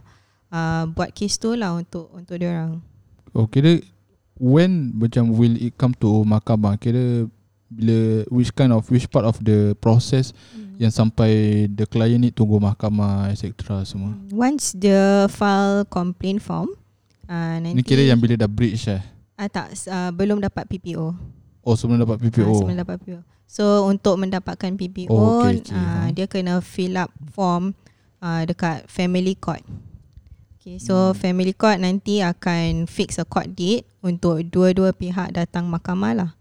uh, 0.53 0.83
buat 0.91 1.17
kes 1.17 1.41
tu 1.41 1.57
lah 1.57 1.73
untuk 1.73 2.13
untuk 2.13 2.37
dia 2.37 2.53
orang. 2.53 2.83
Oh 3.33 3.49
kira 3.49 3.81
When 4.39 4.95
macam 4.95 5.35
will 5.35 5.59
it 5.59 5.75
come 5.75 5.91
to 5.99 6.23
mahkamah 6.23 6.79
Kira 6.79 7.27
bila 7.69 8.25
which 8.33 8.49
kind 8.55 8.73
of 8.73 8.87
which 8.89 9.05
part 9.11 9.27
of 9.27 9.37
the 9.45 9.77
process 9.77 10.33
yang 10.79 10.89
sampai 10.89 11.67
the 11.69 11.83
client 11.85 12.23
ni 12.23 12.31
tunggu 12.31 12.57
mahkamah 12.57 13.29
etc 13.29 13.83
semua. 13.83 14.15
Once 14.31 14.71
the 14.73 15.27
file 15.27 15.83
complaint 15.85 16.39
form, 16.39 16.71
uh, 17.27 17.59
nanti 17.59 17.75
Ni 17.75 17.83
kira 17.83 18.01
yang 18.01 18.17
bila 18.17 18.39
dah 18.39 18.47
breach 18.47 18.87
eh. 18.87 19.03
uh, 19.37 19.49
tak 19.51 19.75
uh, 19.91 20.09
belum 20.15 20.39
dapat 20.39 20.65
PPO. 20.71 21.13
Oh 21.67 21.75
sebelum 21.75 21.99
dapat 21.99 22.17
PPO. 22.23 22.47
Ah, 22.47 22.55
sebelum 22.63 22.79
dapat 22.79 22.95
PPO. 23.03 23.19
So 23.49 23.89
untuk 23.89 24.15
mendapatkan 24.21 24.71
PPO, 24.77 25.09
Oh, 25.11 25.41
okay, 25.43 25.59
okay. 25.59 25.73
uh, 25.75 26.07
dia 26.15 26.25
kena 26.31 26.61
fill 26.63 26.95
up 26.95 27.11
form 27.33 27.75
uh, 28.23 28.47
dekat 28.47 28.87
family 28.87 29.35
court. 29.35 29.65
Okay, 30.69 30.77
so 30.77 31.09
Hmm. 31.09 31.17
family 31.17 31.57
court 31.57 31.81
nanti 31.81 32.21
akan 32.21 32.85
fix 32.85 33.17
a 33.17 33.25
court 33.25 33.57
date 33.57 33.89
untuk 34.05 34.45
dua-dua 34.45 34.93
pihak 34.93 35.33
datang 35.33 35.65
mahkamah 35.65 36.13
lah. 36.13 36.31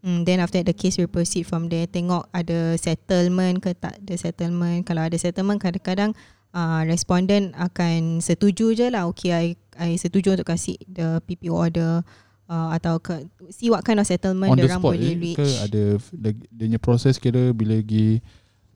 Hmm, 0.00 0.24
then 0.24 0.40
after 0.40 0.56
that 0.56 0.72
the 0.72 0.72
case 0.72 0.96
will 0.96 1.12
proceed 1.12 1.44
from 1.44 1.68
there. 1.68 1.84
Tengok 1.84 2.24
ada 2.32 2.72
settlement 2.80 3.60
ke 3.60 3.76
tak 3.76 4.00
ada 4.00 4.14
settlement. 4.16 4.80
Kalau 4.80 5.04
ada 5.04 5.20
settlement 5.20 5.60
kadang-kadang 5.60 6.16
uh, 6.56 6.88
respondent 6.88 7.52
akan 7.52 8.24
setuju 8.24 8.72
je 8.72 8.88
lah. 8.88 9.04
Okay, 9.12 9.36
I, 9.36 9.46
I 9.76 10.00
setuju 10.00 10.40
untuk 10.40 10.48
kasih 10.48 10.80
the 10.88 11.20
PPO 11.20 11.52
order 11.52 12.00
uh, 12.48 12.68
atau 12.72 12.96
ke, 12.96 13.28
see 13.52 13.68
what 13.68 13.84
kind 13.84 14.00
of 14.00 14.08
settlement 14.08 14.48
On 14.48 14.56
the 14.56 14.64
orang 14.64 14.80
spot 14.80 14.96
boleh 14.96 15.12
eh, 15.12 15.20
reach. 15.20 15.36
ke 15.36 15.46
ada 15.60 15.82
f- 16.00 16.16
the- 16.16 16.48
dia 16.48 16.64
punya 16.64 16.80
proses 16.80 17.20
kira 17.20 17.52
bila 17.52 17.76
pergi 17.76 18.24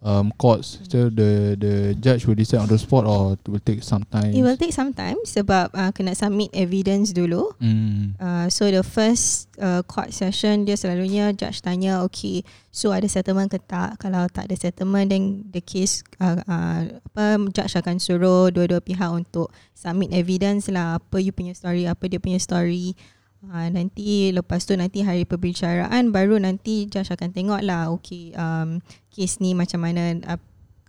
um, 0.02 0.32
courts 0.40 0.80
so 0.88 1.08
the 1.12 1.56
the 1.60 1.94
judge 2.00 2.24
will 2.24 2.36
decide 2.36 2.60
on 2.60 2.68
the 2.68 2.78
spot 2.78 3.04
or 3.04 3.36
it 3.36 3.44
will 3.48 3.62
take 3.62 3.82
some 3.82 4.04
time. 4.08 4.32
It 4.32 4.42
will 4.42 4.56
take 4.56 4.72
some 4.72 4.92
time 4.92 5.20
sebab 5.24 5.72
uh, 5.76 5.90
kena 5.92 6.16
submit 6.16 6.52
evidence 6.56 7.12
dulu. 7.12 7.52
Hmm. 7.60 8.16
Uh, 8.16 8.46
so 8.48 8.68
the 8.68 8.84
first 8.84 9.52
uh, 9.60 9.84
court 9.84 10.12
session 10.12 10.64
dia 10.64 10.74
selalunya 10.74 11.32
judge 11.36 11.60
tanya 11.60 12.00
okay 12.04 12.42
so 12.72 12.94
ada 12.94 13.06
settlement 13.06 13.52
ke 13.52 13.60
tak 13.60 14.00
kalau 14.00 14.26
tak 14.30 14.48
ada 14.48 14.56
settlement 14.56 15.10
then 15.10 15.44
the 15.52 15.60
case 15.60 16.00
uh, 16.22 16.40
uh, 16.48 16.86
apa 16.86 17.24
judge 17.52 17.76
akan 17.76 18.00
suruh 18.00 18.48
dua-dua 18.48 18.80
pihak 18.80 19.10
untuk 19.12 19.52
submit 19.76 20.14
evidence 20.14 20.70
lah 20.72 20.98
apa 20.98 21.20
you 21.20 21.34
punya 21.34 21.52
story 21.52 21.84
apa 21.84 22.08
dia 22.08 22.22
punya 22.22 22.40
story 22.40 22.96
Uh, 23.40 23.72
nanti 23.72 24.36
lepas 24.36 24.68
tu 24.68 24.76
nanti 24.76 25.00
hari 25.00 25.24
perbicaraan 25.24 26.12
baru 26.12 26.36
nanti 26.36 26.84
judge 26.92 27.08
akan 27.08 27.32
tengok 27.32 27.64
lah 27.64 27.88
okay 27.88 28.36
um, 28.36 28.84
case 29.08 29.40
ni 29.40 29.56
macam 29.56 29.80
mana 29.80 30.12
uh, 30.28 30.36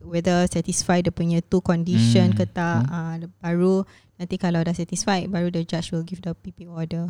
whether 0.04 0.44
satisfy 0.52 1.00
dia 1.00 1.16
punya 1.16 1.40
two 1.40 1.64
condition 1.64 2.36
Hmm. 2.36 2.36
hmm. 2.36 2.40
ke 2.44 2.52
tak 2.52 2.84
uh, 2.92 3.16
baru 3.40 3.88
nanti 4.20 4.36
kalau 4.36 4.60
dah 4.68 4.76
satisfied 4.76 5.32
baru 5.32 5.48
the 5.48 5.64
judge 5.64 5.96
will 5.96 6.04
give 6.04 6.20
the 6.20 6.36
PP 6.44 6.68
order 6.68 7.08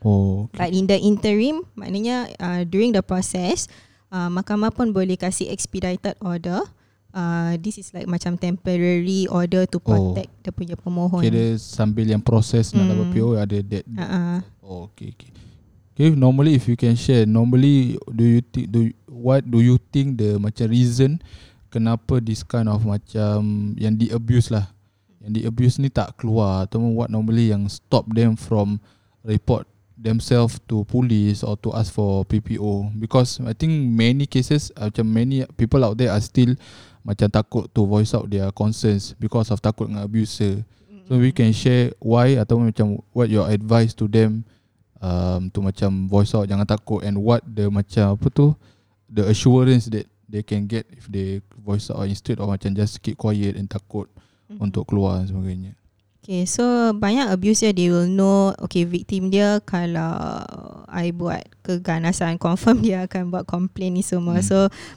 Oh, 0.00 0.48
okay. 0.48 0.56
But 0.56 0.70
in 0.72 0.88
the 0.88 0.96
interim, 0.96 1.68
maknanya 1.76 2.32
uh, 2.40 2.62
during 2.64 2.96
the 2.96 3.04
process, 3.04 3.68
uh, 4.08 4.32
mahkamah 4.32 4.72
pun 4.72 4.96
boleh 4.96 5.20
kasih 5.20 5.52
expedited 5.52 6.16
order. 6.24 6.64
Uh, 7.10 7.58
this 7.58 7.74
is 7.74 7.90
like 7.90 8.06
macam 8.06 8.38
temporary 8.38 9.26
order 9.26 9.66
to 9.66 9.82
Oh. 9.82 10.14
protect 10.14 10.30
oh. 10.30 10.40
dia 10.46 10.52
punya 10.54 10.74
pemohon. 10.78 11.22
Kira 11.22 11.58
sambil 11.58 12.06
yang 12.06 12.22
proses 12.22 12.70
nak 12.70 12.86
Hmm. 12.86 12.90
dapat 12.94 13.06
PO 13.10 13.28
ada 13.34 13.58
that. 13.66 13.84
Uh-uh. 13.86 14.38
Oh, 14.62 14.86
okay, 14.86 15.10
okay. 15.10 15.30
Okay, 15.90 16.14
normally 16.14 16.54
if 16.54 16.64
you 16.70 16.78
can 16.78 16.94
share, 16.94 17.26
normally 17.26 17.98
do 18.08 18.24
you 18.24 18.40
think 18.40 18.70
do 18.70 18.88
you, 18.88 18.94
what 19.10 19.42
do 19.44 19.60
you 19.60 19.76
think 19.90 20.16
the 20.16 20.38
macam 20.40 20.70
reason 20.70 21.18
kenapa 21.68 22.22
this 22.22 22.40
kind 22.40 22.70
of 22.70 22.86
macam 22.86 23.72
yang 23.76 23.98
di 23.98 24.08
abuse 24.08 24.48
lah. 24.48 24.70
Yang 25.20 25.32
di 25.36 25.40
abuse 25.44 25.76
ni 25.76 25.92
tak 25.92 26.16
keluar 26.16 26.64
atau 26.64 26.80
what 26.94 27.12
normally 27.12 27.52
yang 27.52 27.68
stop 27.68 28.08
them 28.08 28.32
from 28.38 28.80
report 29.20 29.68
themselves 30.00 30.56
to 30.64 30.80
police 30.88 31.44
or 31.44 31.60
to 31.60 31.68
ask 31.76 31.92
for 31.92 32.24
PPO 32.24 32.96
because 32.96 33.36
I 33.44 33.52
think 33.52 33.68
many 33.92 34.24
cases 34.24 34.72
uh, 34.80 34.88
macam 34.88 35.04
many 35.12 35.44
people 35.60 35.84
out 35.84 36.00
there 36.00 36.08
are 36.08 36.24
still 36.24 36.56
macam 37.02 37.28
takut 37.32 37.66
to 37.72 37.86
voice 37.88 38.12
out 38.12 38.28
their 38.28 38.52
concerns 38.52 39.16
because 39.16 39.48
of 39.48 39.60
takut 39.60 39.88
dengan 39.88 40.04
abuser. 40.04 40.62
So 41.10 41.18
we 41.18 41.34
can 41.34 41.50
share 41.50 41.90
why 41.98 42.38
atau 42.38 42.62
macam 42.62 43.02
what 43.10 43.26
your 43.26 43.50
advice 43.50 43.90
to 43.98 44.06
them 44.06 44.46
um, 45.02 45.50
to 45.50 45.58
macam 45.58 46.06
voice 46.06 46.30
out 46.36 46.46
jangan 46.46 46.68
takut 46.68 47.02
and 47.02 47.18
what 47.18 47.42
the 47.42 47.66
macam 47.66 48.14
apa 48.14 48.30
tu 48.30 48.54
the 49.10 49.26
assurance 49.26 49.90
that 49.90 50.06
they 50.30 50.46
can 50.46 50.70
get 50.70 50.86
if 50.94 51.10
they 51.10 51.42
voice 51.58 51.90
out 51.90 52.06
instead 52.06 52.38
of 52.38 52.46
macam 52.46 52.70
just 52.78 53.02
keep 53.02 53.18
quiet 53.18 53.58
and 53.58 53.66
takut 53.66 54.06
Mhm. 54.50 54.58
untuk 54.66 54.82
keluar 54.90 55.22
dan 55.22 55.30
sebagainya. 55.30 55.72
Okay, 56.20 56.44
so 56.44 56.92
banyak 56.92 57.30
abuse 57.32 57.64
dia, 57.64 57.72
they 57.72 57.88
will 57.88 58.10
know, 58.10 58.52
okay, 58.60 58.84
victim 58.84 59.32
dia 59.32 59.62
kalau 59.64 60.79
I 60.90 61.14
buat 61.14 61.46
keganasan, 61.62 62.36
confirm 62.42 62.82
dia 62.82 63.06
akan 63.06 63.30
buat 63.30 63.46
complain 63.46 63.96
ni 63.96 64.02
semua. 64.02 64.42
Hmm. 64.42 64.46
So, 64.46 64.56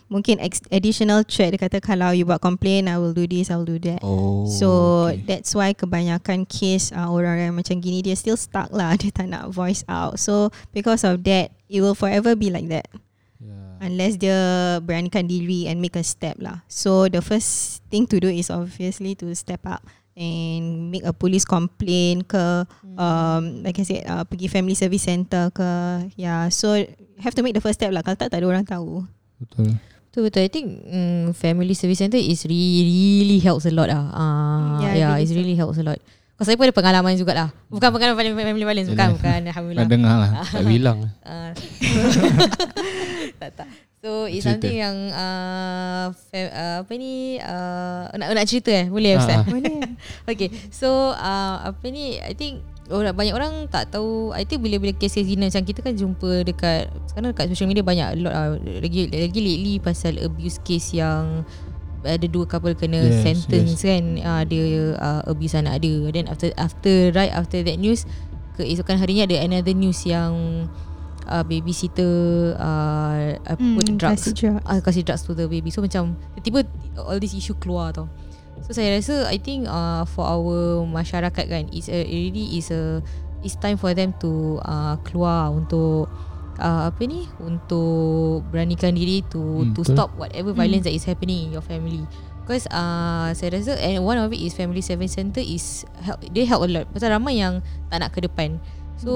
mungkin 0.10 0.41
ex- 0.41 0.65
additional 0.73 1.21
threat, 1.23 1.53
dia 1.53 1.62
kata 1.62 1.77
kalau 1.79 2.12
you 2.12 2.25
buat 2.25 2.41
complain, 2.41 2.89
I 2.89 2.97
will 2.97 3.13
do 3.13 3.29
this, 3.29 3.53
I 3.53 3.62
will 3.62 3.69
do 3.69 3.79
that. 3.88 4.01
Oh. 4.01 4.43
So 4.49 4.67
okay. 5.10 5.23
that's 5.25 5.53
why 5.56 5.73
kebanyakan 5.73 6.49
case 6.49 6.91
uh, 6.91 7.10
orang 7.10 7.39
yang 7.39 7.53
macam 7.56 7.79
gini 7.79 8.03
dia 8.03 8.15
still 8.17 8.38
stuck 8.38 8.69
lah 8.71 8.95
dia 8.99 9.12
tak 9.13 9.29
nak 9.29 9.49
voice 9.51 9.86
out. 9.88 10.19
So 10.19 10.49
because 10.71 11.03
of 11.06 11.23
that 11.27 11.53
it 11.67 11.79
will 11.82 11.97
forever 11.97 12.36
be 12.36 12.53
like 12.53 12.67
that 12.69 12.88
yeah. 13.39 13.79
unless 13.82 14.19
dia 14.19 14.38
beranikan 14.84 15.27
diri 15.27 15.67
and 15.67 15.79
make 15.79 15.95
a 15.95 16.06
step 16.06 16.38
lah. 16.39 16.63
So 16.69 17.08
the 17.08 17.23
first 17.23 17.84
thing 17.89 18.06
to 18.12 18.19
do 18.19 18.29
is 18.29 18.51
obviously 18.51 19.15
to 19.23 19.32
step 19.34 19.63
up 19.65 19.84
and 20.13 20.93
make 20.93 21.02
a 21.02 21.12
police 21.12 21.41
complaint 21.43 22.30
ke 22.30 22.65
um, 22.95 23.65
like 23.65 23.78
I 23.78 23.86
said 23.86 24.06
uh, 24.06 24.21
pergi 24.23 24.45
family 24.45 24.78
service 24.78 25.06
center 25.06 25.49
ke 25.49 25.65
yeah 26.13 26.47
so 26.54 26.78
have 27.17 27.34
to 27.34 27.41
make 27.41 27.58
the 27.58 27.63
first 27.63 27.82
step 27.82 27.89
lah 27.89 28.06
kalau 28.06 28.17
tak 28.17 28.30
tak 28.30 28.41
ada 28.41 28.47
orang 28.49 28.65
tahu. 28.65 29.06
betul. 29.41 29.73
Betul 30.13 30.30
betul. 30.30 30.41
I 30.45 30.52
think 30.54 30.67
mm, 30.86 31.34
family 31.34 31.73
service 31.73 31.97
center 31.97 32.21
is 32.21 32.45
really 32.45 32.86
really 33.26 33.39
helps 33.41 33.65
a 33.65 33.73
lot 33.73 33.89
lah. 33.89 34.13
Ah, 34.13 34.78
Yeah, 34.86 34.93
yeah, 34.93 34.93
yeah 34.93 35.13
really 35.17 35.26
it 35.26 35.38
really 35.41 35.58
helps 35.58 35.82
a 35.82 35.86
lot. 35.86 35.97
Kau 36.38 36.45
saya 36.45 36.58
pun 36.58 36.65
ada 36.69 36.73
pengalaman 36.73 37.17
jugalah. 37.17 37.49
Bukan 37.69 37.89
pengalaman 37.93 38.34
family, 38.34 38.65
violence, 38.65 38.89
bukan, 38.89 39.17
bukan. 39.17 39.38
Nak 39.45 39.54
Alhamdulillah. 39.54 39.89
dengar 39.89 40.15
lah. 40.17 40.32
Tak 40.45 40.65
bilang. 40.73 40.97
Ah. 41.26 41.54
tak 43.41 43.49
tak. 43.58 43.67
So 44.03 44.27
it's 44.27 44.43
Cerita. 44.43 44.59
something 44.59 44.75
yang 44.75 44.97
uh, 45.15 46.11
fam, 46.27 46.51
uh, 46.51 46.77
apa 46.83 46.91
ni 46.99 47.39
uh, 47.39 48.11
nak 48.19 48.35
nak 48.35 48.43
cerita 48.51 48.83
eh? 48.83 48.91
Boleh 48.91 49.15
Ustaz? 49.15 49.39
Ah, 49.39 49.47
ah. 49.47 49.47
Boleh. 49.47 49.79
Okay 50.35 50.51
So 50.75 51.15
uh, 51.15 51.63
Apa 51.63 51.87
ni 51.87 52.19
I 52.19 52.35
think 52.35 52.59
orang 52.91 53.15
banyak 53.15 53.31
orang 53.31 53.71
tak 53.71 53.95
tahu 53.95 54.35
I 54.35 54.43
think 54.43 54.59
bila-bila 54.59 54.91
kes-kes 54.91 55.23
gini 55.23 55.47
Macam 55.47 55.63
kita 55.63 55.79
kan 55.79 55.95
jumpa 55.95 56.43
dekat 56.43 56.91
Sekarang 57.07 57.31
dekat 57.31 57.47
social 57.55 57.71
media 57.71 57.79
Banyak 57.79 58.07
a 58.11 58.15
lot 58.19 58.33
uh, 58.35 58.59
Lagi, 58.59 59.07
lagi 59.07 59.39
lately 59.39 59.79
Pasal 59.79 60.19
abuse 60.19 60.59
case 60.59 60.99
yang 60.99 61.47
ada 62.03 62.27
dua 62.27 62.43
couple 62.43 62.75
kena 62.75 62.99
Yes, 62.99 63.23
sentence 63.23 63.79
yes. 63.79 63.87
kan 63.87 64.03
uh, 64.19 64.43
dia 64.43 64.99
uh, 64.99 65.23
abuse 65.23 65.55
anak 65.55 65.79
dia 65.79 66.11
then 66.11 66.27
after 66.27 66.51
after 66.59 67.15
right 67.15 67.31
after 67.31 67.63
that 67.63 67.79
news 67.79 68.03
keesokan 68.59 68.99
harinya 68.99 69.23
ada 69.23 69.39
another 69.39 69.71
news 69.71 70.03
yang 70.03 70.67
uh, 71.33 71.41
babysitter 71.41 72.13
uh, 72.55 73.41
uh, 73.41 73.57
put 73.57 73.83
Hmm, 73.83 73.97
drugs 73.97 74.21
kasih 74.21 74.33
drugs. 74.37 74.61
uh, 74.63 74.79
kasih 74.79 75.01
drugs 75.01 75.25
to 75.25 75.33
the 75.33 75.49
baby 75.49 75.67
so 75.67 75.81
macam 75.81 76.13
tiba 76.39 76.61
all 76.95 77.17
this 77.17 77.33
issue 77.33 77.57
keluar 77.57 77.89
tau 77.89 78.05
So 78.61 78.71
saya 78.71 78.95
rasa 78.95 79.27
I 79.27 79.41
think 79.41 79.67
uh, 79.67 80.07
for 80.07 80.23
our 80.23 80.85
masyarakat 80.85 81.45
kan 81.51 81.67
is 81.73 81.91
a, 81.91 81.99
it 81.99 82.15
really 82.31 82.55
is 82.55 82.71
a 82.71 83.03
it's 83.41 83.57
time 83.57 83.75
for 83.75 83.91
them 83.91 84.15
to 84.21 84.55
uh, 84.63 84.95
keluar 85.03 85.51
untuk 85.51 86.07
uh, 86.55 86.87
apa 86.87 87.01
ni 87.03 87.27
untuk 87.43 88.47
beranikan 88.47 88.95
diri 88.95 89.19
to 89.27 89.67
Hmm, 89.67 89.73
to 89.73 89.83
betul. 89.83 89.91
stop 89.91 90.09
whatever 90.15 90.55
violence 90.55 90.87
that 90.87 90.95
is 90.95 91.03
happening 91.03 91.43
in 91.43 91.49
your 91.51 91.65
family. 91.65 92.07
Because 92.39 92.63
uh, 92.71 93.35
saya 93.35 93.55
rasa 93.55 93.75
and 93.79 93.99
one 93.99 94.15
of 94.15 94.31
it 94.31 94.39
is 94.39 94.55
family 94.55 94.79
service 94.79 95.11
center 95.11 95.39
is 95.39 95.83
help 95.99 96.23
they 96.31 96.47
help 96.47 96.63
a 96.63 96.69
lot. 96.69 96.85
Pasal 96.87 97.11
ramai 97.11 97.43
yang 97.43 97.59
tak 97.91 97.99
nak 97.99 98.15
ke 98.15 98.23
depan. 98.23 98.63
So 99.03 99.13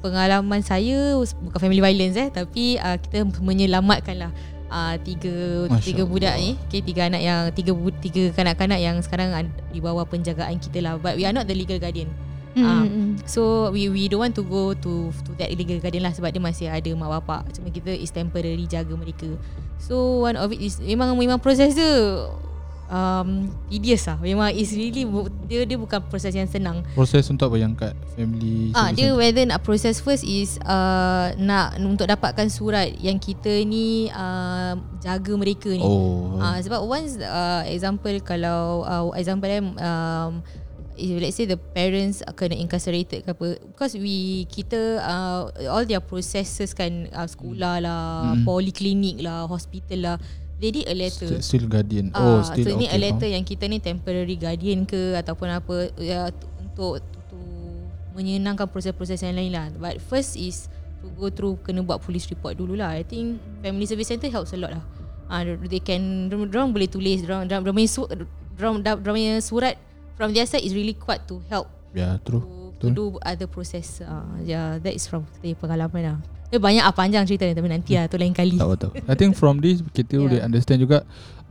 pengalaman 0.00 0.64
saya 0.64 1.12
bukan 1.20 1.58
family 1.60 1.84
violence 1.84 2.16
eh 2.16 2.28
tapi 2.32 2.80
uh, 2.80 2.96
kita 2.96 3.28
menyelamatkan 3.44 4.16
lah 4.16 4.32
uh, 4.72 4.96
tiga 5.04 5.68
Masya 5.68 5.84
tiga 5.84 6.02
budak 6.08 6.34
Allah. 6.34 6.56
ni 6.56 6.64
okay, 6.66 6.80
tiga 6.80 7.06
anak 7.06 7.22
yang 7.22 7.40
tiga 7.52 7.72
tiga 8.00 8.22
kanak-kanak 8.32 8.80
yang 8.80 8.96
sekarang 9.04 9.52
di 9.70 9.78
bawah 9.84 10.08
penjagaan 10.08 10.56
kita 10.56 10.80
lah. 10.80 10.96
But 10.96 11.20
we 11.20 11.28
are 11.28 11.34
not 11.36 11.44
the 11.44 11.54
legal 11.54 11.76
guardian. 11.76 12.08
Ah, 12.56 12.88
Mm-mm. 12.88 13.20
so 13.28 13.68
we 13.68 13.92
we 13.92 14.08
don't 14.08 14.24
want 14.24 14.32
to 14.32 14.40
go 14.40 14.72
to 14.72 15.12
to 15.12 15.30
that 15.36 15.52
illegal 15.52 15.76
guardian 15.76 16.08
lah 16.08 16.16
sebab 16.16 16.32
dia 16.32 16.40
masih 16.40 16.66
ada 16.72 16.88
mak 16.96 17.20
bapak. 17.20 17.52
Cuma 17.52 17.68
kita 17.68 17.92
is 17.92 18.08
temporary 18.08 18.64
jaga 18.64 18.96
mereka. 18.96 19.28
So 19.76 20.24
one 20.24 20.40
of 20.40 20.48
it 20.56 20.64
is 20.64 20.80
memang 20.80 21.12
memang 21.20 21.36
proses 21.36 21.76
dia 21.76 21.92
um, 22.86 23.28
tedious 23.66 24.04
lah 24.04 24.16
memang 24.16 24.50
is 24.50 24.72
really 24.72 25.06
dia 25.44 25.62
dia 25.62 25.74
bukan 25.74 26.00
proses 26.02 26.30
yang 26.30 26.46
senang 26.46 26.82
Proses 26.92 27.26
untuk 27.26 27.50
apa 27.50 27.56
yang 27.56 27.72
kat 27.72 27.94
family 28.12 28.70
Ah, 28.72 28.90
dia 28.90 29.10
center? 29.10 29.18
whether 29.18 29.44
nak 29.44 29.60
process 29.60 29.98
first 29.98 30.22
is 30.22 30.58
uh, 30.62 31.30
nak 31.36 31.78
untuk 31.78 32.06
dapatkan 32.06 32.46
surat 32.46 32.90
yang 32.96 33.16
kita 33.16 33.62
ni 33.62 34.08
uh, 34.08 34.74
jaga 34.98 35.32
mereka 35.34 35.68
ni. 35.68 35.80
Oh. 35.80 36.38
Ah, 36.38 36.58
sebab 36.58 36.82
once 36.82 37.16
uh, 37.16 37.62
example 37.66 38.14
kalau 38.20 38.82
uh, 38.82 39.10
example 39.14 39.46
eh 39.46 39.62
um, 39.62 40.42
if 40.96 41.12
let's 41.20 41.36
say 41.36 41.44
the 41.44 41.60
parents 41.60 42.24
kena 42.32 42.56
incarcerated 42.56 43.20
ke 43.20 43.28
apa 43.28 43.46
because 43.68 43.92
we 43.94 44.48
kita 44.48 44.96
uh, 44.98 45.44
all 45.68 45.84
their 45.84 46.00
processes 46.00 46.72
kan 46.72 47.04
uh, 47.12 47.28
sekolah 47.28 47.74
lah, 47.78 48.04
Mm. 48.32 48.48
poliklinik 48.48 49.20
lah, 49.20 49.44
hospital 49.44 49.98
lah 50.00 50.16
they 50.60 50.70
need 50.72 50.88
a 50.88 50.96
letter. 50.96 51.28
Still, 51.28 51.44
still 51.44 51.66
guardian. 51.68 52.12
Ah, 52.16 52.20
oh, 52.20 52.40
still 52.44 52.64
so 52.64 52.76
ni 52.76 52.88
okay. 52.88 52.96
a 52.96 52.98
letter 52.98 53.28
yang 53.28 53.44
kita 53.44 53.68
ni 53.68 53.78
temporary 53.80 54.36
guardian 54.36 54.88
ke 54.88 55.16
ataupun 55.16 55.48
apa 55.52 55.92
ya 56.00 56.32
t- 56.32 56.48
untuk 56.60 57.00
to 57.28 57.38
menyenangkan 58.16 58.64
proses-proses 58.68 59.20
yang 59.20 59.36
lain 59.36 59.52
lah. 59.52 59.68
But 59.76 60.00
first 60.00 60.40
is 60.40 60.72
to 61.04 61.12
go 61.14 61.28
through 61.28 61.60
kena 61.60 61.84
buat 61.84 62.00
police 62.00 62.28
report 62.32 62.56
dululah. 62.56 62.96
I 62.96 63.04
think 63.04 63.40
family 63.60 63.84
service 63.84 64.08
center 64.08 64.32
helps 64.32 64.56
a 64.56 64.58
lot 64.58 64.72
lah. 64.72 64.84
Ah, 65.26 65.42
uh, 65.42 65.58
they 65.66 65.82
can 65.82 66.30
dorang 66.30 66.70
boleh 66.70 66.86
tulis 66.86 67.26
dorang 67.26 67.50
dorang 67.50 67.66
dorang 67.66 67.76
punya 67.76 67.90
dorang 68.56 68.74
dorang 69.02 69.42
surat 69.42 69.74
from 70.14 70.32
their 70.32 70.46
side 70.46 70.62
is 70.62 70.72
really 70.72 70.94
quite 70.94 71.26
to 71.26 71.42
help 71.50 71.66
yeah, 71.92 72.16
true. 72.22 72.72
to, 72.78 72.88
to 72.88 72.94
do 72.94 73.04
other 73.26 73.50
process. 73.50 74.00
Ah, 74.06 74.22
uh, 74.22 74.34
yeah, 74.40 74.78
that 74.78 74.94
is 74.94 75.04
from 75.04 75.26
the 75.42 75.52
pengalaman 75.58 76.14
lah. 76.14 76.18
Dia 76.46 76.58
banyak 76.58 76.82
ah 76.82 76.90
panjang 76.90 77.24
cerita 77.24 77.42
ni 77.42 77.52
tapi 77.52 77.66
nanti 77.66 77.92
lah 77.92 78.06
tu 78.06 78.16
lain 78.16 78.30
kali. 78.30 78.54
Tak 78.54 78.78
tahu. 78.78 78.92
I 79.04 79.14
think 79.14 79.34
from 79.34 79.58
this 79.58 79.82
kita 79.88 80.14
Yeah. 80.14 80.22
boleh 80.22 80.40
understand 80.42 80.78
juga 80.78 81.02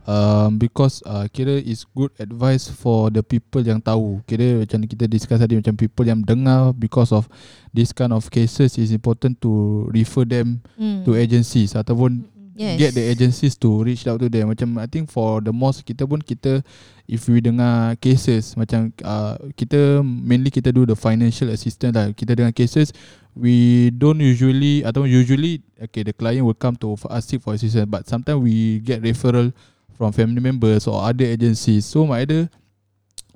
um, 0.02 0.56
because 0.56 1.02
uh, 1.04 1.26
kira 1.26 1.58
is 1.58 1.84
good 1.90 2.10
advice 2.16 2.66
for 2.66 3.08
the 3.08 3.20
people 3.20 3.60
yang 3.60 3.78
tahu. 3.78 4.22
Kira 4.24 4.58
macam 4.58 4.80
kita 4.82 5.04
discuss 5.04 5.36
tadi 5.36 5.54
macam 5.54 5.74
people 5.74 6.04
yang 6.04 6.20
dengar 6.20 6.72
because 6.72 7.10
of 7.10 7.28
this 7.70 7.90
kind 7.90 8.10
of 8.10 8.24
cases 8.28 8.76
is 8.76 8.88
important 8.88 9.36
to 9.38 9.50
refer 9.90 10.24
them 10.24 10.62
Hmm. 10.74 11.04
to 11.04 11.12
agencies 11.12 11.72
ataupun 11.72 12.24
Yes. 12.56 12.80
get 12.80 12.96
the 12.96 13.04
agencies 13.04 13.52
to 13.60 13.84
reach 13.84 14.08
out 14.08 14.16
to 14.24 14.32
them. 14.32 14.48
Macam 14.48 14.80
I 14.80 14.88
think 14.88 15.12
for 15.12 15.44
the 15.44 15.52
most 15.52 15.84
kita 15.84 16.08
pun 16.08 16.24
kita 16.24 16.64
if 17.04 17.28
we 17.28 17.44
dengar 17.44 18.00
cases 18.00 18.56
macam 18.56 18.88
uh, 19.04 19.36
kita 19.52 20.00
mainly 20.00 20.48
kita 20.48 20.72
do 20.72 20.88
the 20.88 20.96
financial 20.96 21.52
assistance 21.52 21.92
lah. 21.92 22.16
Kita 22.16 22.32
dengar 22.32 22.56
cases 22.56 22.96
we 23.36 23.92
don't 23.92 24.24
usually 24.24 24.80
atau 24.88 25.04
usually 25.04 25.60
okay 25.76 26.00
the 26.00 26.16
client 26.16 26.48
will 26.48 26.56
come 26.56 26.80
to 26.80 26.96
us 27.12 27.28
for 27.36 27.52
assistance 27.52 27.84
but 27.84 28.08
sometimes 28.08 28.40
we 28.40 28.80
get 28.80 29.04
referral 29.04 29.52
from 29.92 30.16
family 30.16 30.40
members 30.40 30.88
or 30.88 31.04
other 31.04 31.28
agencies. 31.28 31.84
So 31.84 32.08
my 32.08 32.24
other 32.24 32.48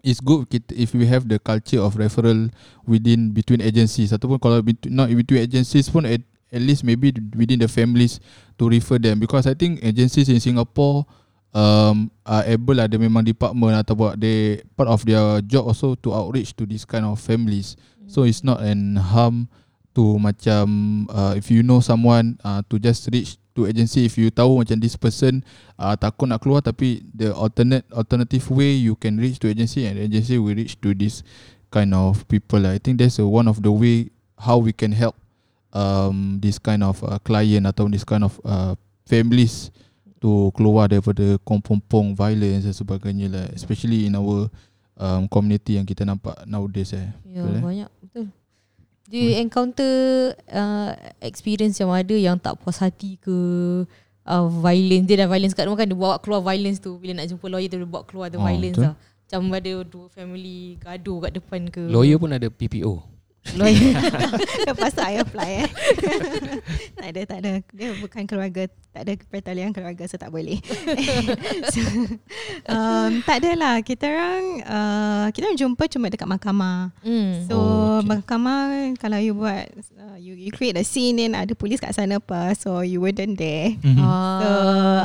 it's 0.00 0.24
good 0.24 0.48
if 0.72 0.96
we 0.96 1.04
have 1.04 1.28
the 1.28 1.36
culture 1.36 1.84
of 1.84 2.00
referral 2.00 2.48
within 2.88 3.36
between 3.36 3.60
agencies 3.60 4.16
ataupun 4.16 4.40
kalau 4.40 4.64
not 4.88 5.12
between 5.12 5.44
agencies 5.44 5.92
pun 5.92 6.08
at 6.50 6.62
least 6.62 6.82
maybe 6.82 7.14
within 7.34 7.58
the 7.62 7.70
families 7.70 8.18
to 8.58 8.68
refer 8.68 8.98
them. 8.98 9.18
Because 9.18 9.46
I 9.46 9.54
think 9.54 9.80
agencies 9.82 10.28
in 10.28 10.38
Singapore 10.42 11.06
um, 11.54 12.10
are 12.26 12.44
able 12.46 12.78
ada 12.78 12.98
memang 12.98 13.26
department 13.26 13.78
ataupun 13.78 14.18
they 14.18 14.62
part 14.74 14.90
of 14.90 15.02
their 15.06 15.42
job 15.46 15.66
also 15.70 15.94
to 15.98 16.14
outreach 16.14 16.54
to 16.58 16.66
this 16.66 16.86
kind 16.86 17.06
of 17.06 17.18
families. 17.18 17.78
So 18.10 18.26
it's 18.26 18.42
not 18.42 18.62
an 18.62 18.98
harm 18.98 19.46
to 19.94 20.18
macam 20.18 20.66
uh, 21.10 21.34
if 21.34 21.50
you 21.50 21.62
know 21.62 21.82
someone 21.82 22.38
uh, 22.46 22.62
to 22.70 22.78
just 22.78 23.10
reach 23.10 23.38
to 23.58 23.66
agency 23.66 24.06
if 24.06 24.14
you 24.14 24.30
tahu 24.30 24.62
macam 24.62 24.78
this 24.78 24.94
person 24.94 25.42
uh, 25.74 25.98
takut 25.98 26.30
nak 26.30 26.38
keluar 26.38 26.62
tapi 26.62 27.02
the 27.10 27.34
alternate 27.34 27.82
alternative 27.90 28.46
way 28.54 28.70
you 28.70 28.94
can 28.94 29.18
reach 29.18 29.42
to 29.42 29.50
agency 29.50 29.90
and 29.90 29.98
agency 29.98 30.38
will 30.38 30.54
reach 30.54 30.78
to 30.78 30.94
this 30.94 31.26
kind 31.70 31.94
of 31.94 32.26
people 32.26 32.62
lah. 32.62 32.74
I 32.74 32.80
think 32.82 32.98
that's 32.98 33.18
uh, 33.18 33.26
one 33.26 33.50
of 33.50 33.62
the 33.62 33.70
way 33.70 34.10
how 34.38 34.58
we 34.58 34.72
can 34.72 34.94
help 34.94 35.19
um, 35.70 36.38
this 36.38 36.58
kind 36.58 36.82
of 36.82 36.98
uh, 37.02 37.18
client 37.20 37.66
atau 37.66 37.86
this 37.86 38.02
kind 38.02 38.22
of 38.22 38.34
uh, 38.42 38.74
families 39.04 39.70
to 40.18 40.52
keluar 40.52 40.84
daripada 40.86 41.40
kompong-pong 41.42 42.12
violence 42.12 42.68
dan 42.68 42.76
sebagainya 42.76 43.26
lah 43.32 43.46
especially 43.50 44.04
in 44.04 44.14
our 44.14 44.52
um, 44.94 45.24
community 45.26 45.80
yang 45.80 45.88
kita 45.88 46.04
nampak 46.04 46.36
nowadays 46.44 46.92
eh. 46.92 47.08
Ya, 47.24 47.40
Betul, 47.40 47.56
eh? 47.56 47.62
banyak 47.64 47.90
betul. 48.04 48.26
Do 49.10 49.18
you 49.18 49.34
encounter 49.42 49.92
uh, 50.46 50.94
experience 51.18 51.82
yang 51.82 51.90
ada 51.90 52.14
yang 52.14 52.38
tak 52.38 52.54
puas 52.62 52.78
hati 52.78 53.18
ke 53.18 53.34
uh, 54.22 54.46
violence 54.62 55.10
dia 55.10 55.24
dah 55.24 55.28
violence 55.28 55.50
kat 55.50 55.66
rumah 55.66 55.82
kan 55.82 55.90
dia 55.90 55.98
bawa 55.98 56.22
keluar 56.22 56.38
violence 56.44 56.78
tu 56.78 56.94
bila 56.94 57.18
nak 57.18 57.26
jumpa 57.26 57.46
lawyer 57.50 57.66
tu 57.66 57.80
dia 57.80 57.90
bawa 57.90 58.06
keluar 58.06 58.30
the 58.30 58.38
Oh, 58.38 58.46
violence 58.46 58.78
betul. 58.78 58.86
lah. 58.86 58.94
Macam 59.26 59.40
ada 59.50 59.72
dua 59.82 60.06
family 60.10 60.74
gaduh 60.78 61.18
kat 61.22 61.32
depan 61.32 61.60
ke. 61.70 61.82
Lawyer 61.86 62.18
pun 62.18 62.30
ada 62.30 62.46
PPO. 62.46 63.02
Lawyer. 63.56 63.96
Lepas 64.68 64.92
tu 64.94 65.02
I 65.02 65.16
apply 65.18 65.50
eh. 65.64 65.68
tak 67.00 67.08
ada, 67.08 67.20
tak 67.24 67.38
ada. 67.40 67.52
Dia 67.72 67.88
bukan 67.98 68.22
keluarga, 68.28 68.68
tak 68.92 69.02
ada 69.08 69.12
pertalian 69.26 69.72
keluarga 69.72 70.04
so 70.06 70.20
tak 70.20 70.28
boleh. 70.28 70.60
so, 71.72 71.80
um, 72.68 73.24
tak 73.24 73.42
adalah. 73.42 73.80
Kita 73.80 74.06
orang, 74.06 74.44
uh, 74.62 75.26
kita 75.32 75.50
orang 75.50 75.58
jumpa 75.58 75.82
cuma 75.88 76.06
dekat 76.12 76.28
mahkamah. 76.28 76.92
hmm. 77.02 77.48
So 77.48 77.56
Oh, 77.60 77.98
okay. 77.98 78.06
mahkamah 78.06 78.94
kalau 78.96 79.18
you 79.18 79.34
buat, 79.34 79.66
uh, 79.98 80.16
you, 80.16 80.32
you 80.32 80.52
create 80.54 80.76
a 80.78 80.84
scene 80.86 81.18
then 81.18 81.34
ada 81.34 81.52
polis 81.56 81.80
kat 81.82 81.96
sana 81.96 82.20
apa. 82.22 82.54
So 82.54 82.80
you 82.80 83.02
wouldn't 83.02 83.34
there. 83.34 83.74
Mhm. 83.82 83.98
Ah. 83.98 84.38
So, 84.40 84.48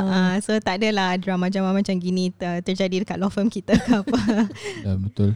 uh, 0.06 0.34
so 0.44 0.50
tak 0.62 0.78
adalah 0.80 1.18
drama-drama 1.18 1.72
macam 1.74 1.96
gini 1.98 2.30
ter, 2.30 2.62
terjadi 2.62 3.02
dekat 3.02 3.18
law 3.18 3.32
firm 3.32 3.50
kita 3.50 3.74
ke 3.80 3.90
apa. 4.06 4.20
Dah 4.86 4.96
betul. 5.04 5.34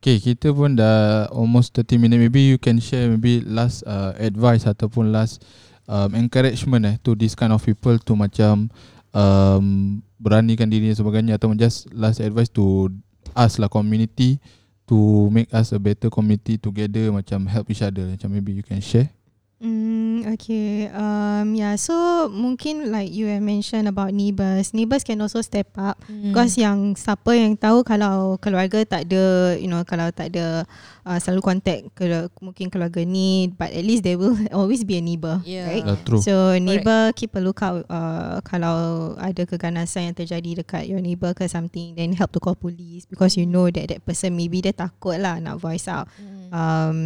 Okay, 0.00 0.16
kita 0.16 0.48
pun 0.56 0.80
dah 0.80 1.28
almost 1.28 1.76
30 1.76 2.00
minit. 2.00 2.16
Maybe 2.16 2.48
you 2.48 2.56
can 2.56 2.80
share 2.80 3.12
maybe 3.12 3.44
last 3.44 3.84
uh, 3.84 4.16
advice 4.16 4.64
ataupun 4.64 5.12
last 5.12 5.44
um, 5.84 6.16
encouragement 6.16 6.88
eh 6.88 6.96
to 7.04 7.12
this 7.12 7.36
kind 7.36 7.52
of 7.52 7.60
people 7.60 8.00
to 8.00 8.16
macam 8.16 8.72
um, 9.12 10.00
beranikan 10.16 10.72
diri 10.72 10.88
dan 10.88 10.96
sebagainya 10.96 11.36
atau 11.36 11.52
just 11.52 11.84
last 11.92 12.16
advice 12.24 12.48
to 12.48 12.88
us 13.36 13.60
lah 13.60 13.68
community 13.68 14.40
to 14.88 15.28
make 15.28 15.52
us 15.52 15.76
a 15.76 15.80
better 15.80 16.08
community 16.08 16.56
together 16.56 17.12
macam 17.12 17.44
help 17.44 17.68
each 17.68 17.84
other 17.84 18.08
macam 18.08 18.32
maybe 18.32 18.56
you 18.56 18.64
can 18.64 18.80
share 18.80 19.12
Mm, 19.60 20.09
okay. 20.24 20.90
Um, 20.92 21.54
yeah. 21.54 21.76
So 21.76 22.26
mungkin 22.32 22.92
like 22.92 23.08
you 23.12 23.28
have 23.30 23.44
mentioned 23.44 23.86
about 23.86 24.12
neighbours. 24.12 24.72
Neighbours 24.72 25.04
can 25.04 25.20
also 25.20 25.40
step 25.40 25.72
up. 25.78 26.00
Hmm. 26.04 26.30
Because 26.30 26.56
yang 26.58 26.96
siapa 26.98 27.32
yang 27.36 27.56
tahu 27.56 27.84
kalau 27.84 28.36
keluarga 28.40 28.82
tak 28.84 29.08
ada, 29.08 29.56
you 29.56 29.68
know, 29.68 29.84
kalau 29.84 30.12
tak 30.12 30.32
ada 30.34 30.68
uh, 31.06 31.18
selalu 31.18 31.40
contact 31.42 31.82
ke 31.96 32.04
mungkin 32.40 32.68
keluarga 32.68 33.00
ni, 33.04 33.48
but 33.50 33.72
at 33.72 33.84
least 33.84 34.04
there 34.04 34.20
will 34.20 34.36
always 34.56 34.84
be 34.84 34.96
a 34.96 35.02
neighbour, 35.02 35.40
Yeah. 35.44 35.68
right? 35.68 35.84
Dah 35.84 35.98
true 36.04 36.20
So 36.20 36.56
neighbour 36.60 37.12
keep 37.16 37.32
a 37.36 37.40
lookout 37.40 37.86
uh, 37.88 38.38
kalau 38.44 39.14
ada 39.16 39.42
keganasan 39.48 40.12
yang 40.12 40.16
terjadi 40.16 40.64
dekat 40.64 40.86
your 40.88 41.00
neighbour 41.00 41.32
ke 41.32 41.48
something, 41.48 41.96
then 41.96 42.12
help 42.12 42.30
to 42.32 42.40
call 42.40 42.56
police 42.56 43.08
because 43.08 43.36
you 43.36 43.48
know 43.48 43.68
that 43.72 43.90
that 43.90 44.00
person 44.04 44.36
maybe 44.36 44.60
dia 44.60 44.72
takut 44.76 45.16
lah 45.18 45.40
nak 45.40 45.60
voice 45.60 45.88
out. 45.88 46.06
Hmm. 46.16 46.48
Um, 46.50 46.98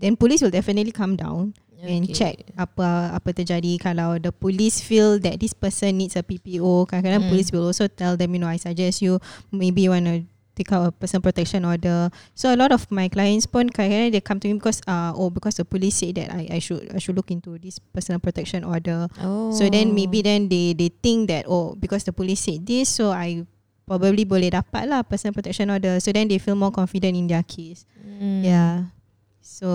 then 0.00 0.16
police 0.16 0.40
will 0.40 0.52
definitely 0.52 0.92
come 0.92 1.16
down 1.16 1.52
and 1.80 2.04
Okay. 2.04 2.12
check 2.12 2.36
apa 2.54 3.12
apa 3.12 3.28
terjadi 3.32 3.76
kalau 3.76 4.16
the 4.16 4.28
police 4.30 4.80
feel 4.80 5.16
that 5.16 5.36
this 5.36 5.52
person 5.52 5.96
needs 5.96 6.14
a 6.14 6.22
PPO 6.22 6.84
kadang-kadang 6.84 7.24
Mm. 7.24 7.30
police 7.30 7.50
will 7.50 7.64
also 7.64 7.86
tell 7.86 8.14
them 8.14 8.32
you 8.32 8.40
know 8.40 8.48
I 8.48 8.56
suggest 8.56 9.00
you 9.00 9.16
maybe 9.48 9.84
you 9.84 9.92
want 9.92 10.04
to 10.04 10.20
take 10.52 10.76
out 10.76 10.84
a 10.84 10.92
person 10.92 11.24
protection 11.24 11.64
order 11.64 12.12
so 12.36 12.52
a 12.52 12.58
lot 12.58 12.68
of 12.68 12.84
my 12.92 13.08
clients 13.08 13.48
pun 13.48 13.72
kadang-kadang 13.72 14.12
they 14.12 14.20
come 14.20 14.36
to 14.36 14.50
me 14.50 14.60
because 14.60 14.84
uh, 14.84 15.08
oh 15.16 15.32
because 15.32 15.56
the 15.56 15.64
police 15.64 15.96
say 15.96 16.12
that 16.12 16.28
I, 16.28 16.52
I 16.52 16.60
should 16.60 16.84
I 16.92 17.00
should 17.00 17.16
look 17.16 17.32
into 17.32 17.56
this 17.56 17.80
personal 17.80 18.20
protection 18.20 18.60
order 18.68 19.08
Oh. 19.16 19.48
so 19.56 19.64
then 19.72 19.96
maybe 19.96 20.20
then 20.20 20.52
they 20.52 20.76
they 20.76 20.92
think 20.92 21.32
that 21.32 21.48
oh 21.48 21.72
because 21.80 22.04
the 22.04 22.12
police 22.12 22.44
said 22.44 22.60
this 22.68 22.92
so 22.92 23.08
I 23.08 23.48
probably 23.88 24.28
boleh 24.28 24.52
dapat 24.52 24.84
lah 24.86 25.00
personal 25.00 25.32
protection 25.32 25.72
order 25.72 25.96
so 25.98 26.12
then 26.12 26.28
they 26.28 26.36
feel 26.36 26.54
more 26.54 26.70
confident 26.70 27.16
in 27.16 27.24
their 27.24 27.42
case 27.42 27.88
Hmm. 28.20 28.44
Yeah. 28.44 28.92
So 29.40 29.68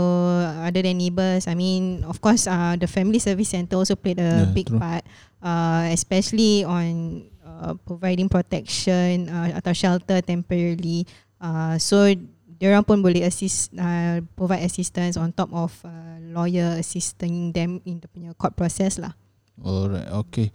other 0.61 0.81
than 0.81 0.97
neighbours, 0.97 1.49
I 1.49 1.53
mean, 1.53 2.05
of 2.05 2.21
course, 2.21 2.47
uh, 2.47 2.77
the 2.77 2.87
family 2.87 3.19
service 3.19 3.49
centre 3.49 3.75
also 3.75 3.97
played 3.97 4.21
a 4.21 4.45
Yeah, 4.45 4.53
big 4.53 4.69
true. 4.69 4.79
part, 4.79 5.03
uh, 5.41 5.89
especially 5.89 6.63
on 6.63 7.25
uh, 7.45 7.73
providing 7.85 8.29
protection 8.29 9.29
uh, 9.29 9.57
atau 9.57 9.73
shelter 9.73 10.21
temporarily. 10.21 11.05
Uh, 11.41 11.77
so 11.77 12.09
diorang 12.57 12.85
pun 12.85 13.03
boleh 13.03 13.27
assist, 13.27 13.73
uh, 13.75 14.21
provide 14.37 14.63
assistance 14.63 15.19
on 15.19 15.33
top 15.35 15.51
of 15.51 15.73
uh, 15.83 16.17
lawyer 16.31 16.79
assisting 16.79 17.51
them 17.51 17.81
in 17.83 17.99
the 17.99 18.07
punya 18.07 18.31
court 18.37 18.55
process 18.55 18.97
lah. 18.97 19.13
Alright, 19.59 20.07
okay. 20.25 20.51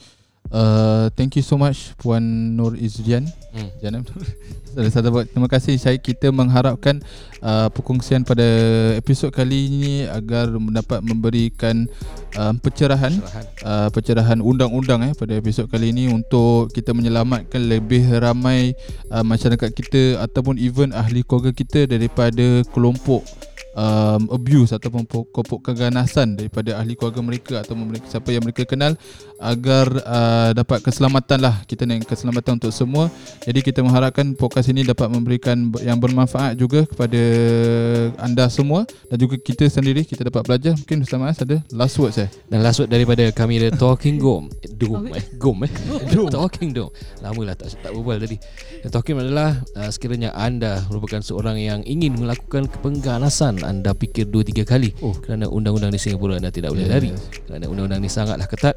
Uh, 0.51 1.07
thank 1.15 1.39
you 1.39 1.47
so 1.47 1.55
much 1.55 1.95
Puan 1.95 2.59
Nur 2.59 2.75
Izrian. 2.75 3.31
Hmm. 3.55 3.71
Salah 4.91 5.11
buat 5.15 5.31
Terima 5.31 5.47
kasih 5.47 5.79
saya 5.79 5.95
kita 5.95 6.35
mengharapkan 6.35 6.99
uh, 7.43 7.69
perkongsian 7.73 8.23
pada 8.25 8.45
episod 8.97 9.29
kali 9.33 9.69
ini 9.69 9.95
agar 10.07 10.49
dapat 10.53 11.01
memberikan 11.05 11.89
uh, 12.37 12.55
pencerahan 12.61 13.13
Serahan. 13.17 13.45
uh, 13.65 13.89
pencerahan 13.93 14.39
undang-undang 14.41 15.11
eh 15.11 15.13
pada 15.17 15.37
episod 15.37 15.67
kali 15.69 15.93
ini 15.93 16.09
untuk 16.13 16.73
kita 16.73 16.93
menyelamatkan 16.97 17.61
lebih 17.61 18.07
ramai 18.21 18.73
uh, 19.13 19.25
masyarakat 19.25 19.71
kita 19.73 20.21
ataupun 20.25 20.61
even 20.61 20.93
ahli 20.93 21.25
keluarga 21.25 21.53
kita 21.53 21.89
daripada 21.89 22.65
kelompok 22.73 23.25
um, 23.75 24.23
abuse 24.31 24.75
ataupun 24.75 25.07
kelompok 25.07 25.71
keganasan 25.71 26.39
daripada 26.39 26.79
ahli 26.79 26.95
keluarga 26.99 27.21
mereka 27.23 27.55
atau 27.63 27.75
mereka 27.79 28.07
siapa 28.11 28.31
yang 28.35 28.43
mereka 28.43 28.67
kenal 28.67 28.95
agar 29.39 29.87
uh, 30.05 30.51
dapat 30.55 30.83
keselamatan 30.83 31.39
lah 31.43 31.63
kita 31.67 31.87
nak 31.87 32.07
keselamatan 32.07 32.59
untuk 32.59 32.73
semua 32.75 33.09
jadi 33.45 33.61
kita 33.63 33.81
mengharapkan 33.85 34.35
podcast 34.35 34.71
ini 34.71 34.87
dapat 34.87 35.11
memberikan 35.11 35.71
yang 35.83 35.99
bermanfaat 35.99 36.59
juga 36.59 36.87
kepada 36.87 37.21
anda 38.21 38.47
semua 38.53 38.87
dan 39.09 39.17
juga 39.19 39.37
kita 39.41 39.67
sendiri 39.67 40.07
kita 40.07 40.27
dapat 40.27 40.43
belajar. 40.47 40.73
Mungkin 40.77 41.05
Ustaz 41.05 41.19
Mas 41.21 41.39
ada 41.41 41.59
last 41.73 41.97
words 41.99 42.19
eh? 42.21 42.29
Dan 42.49 42.63
last 42.63 42.81
word 42.83 42.91
daripada 42.91 43.25
kami 43.33 43.59
The 43.59 43.75
Talking 43.75 44.21
Gom 44.21 44.53
Dome 44.77 45.15
eh? 45.17 45.25
Gom 45.37 45.65
eh? 45.67 45.73
The 46.09 46.31
Talking 46.37 46.71
Dome 46.77 46.93
Lama 47.21 47.41
lah 47.43 47.55
tak, 47.57 47.75
tak 47.81 47.91
berbual 47.91 48.21
tadi. 48.23 48.37
The 48.85 48.91
Talking 48.93 49.19
adalah 49.21 49.61
uh, 49.77 49.91
Sekiranya 49.91 50.33
anda 50.37 50.85
Merupakan 50.89 51.21
seorang 51.21 51.57
yang 51.61 51.81
Ingin 51.85 52.21
melakukan 52.21 52.71
kepenganasan 52.71 53.63
Anda 53.65 53.93
fikir 53.97 54.29
2-3 54.29 54.65
kali. 54.65 54.91
Oh. 55.05 55.13
Kerana 55.17 55.49
undang-undang 55.51 55.93
di 55.93 56.01
Singapura 56.01 56.39
Anda 56.39 56.53
tidak 56.53 56.73
boleh 56.73 56.87
Yes. 56.87 56.93
lari 56.97 57.11
Kerana 57.47 57.65
undang-undang 57.69 58.01
ini 58.01 58.11
sangatlah 58.11 58.49
ketat. 58.49 58.77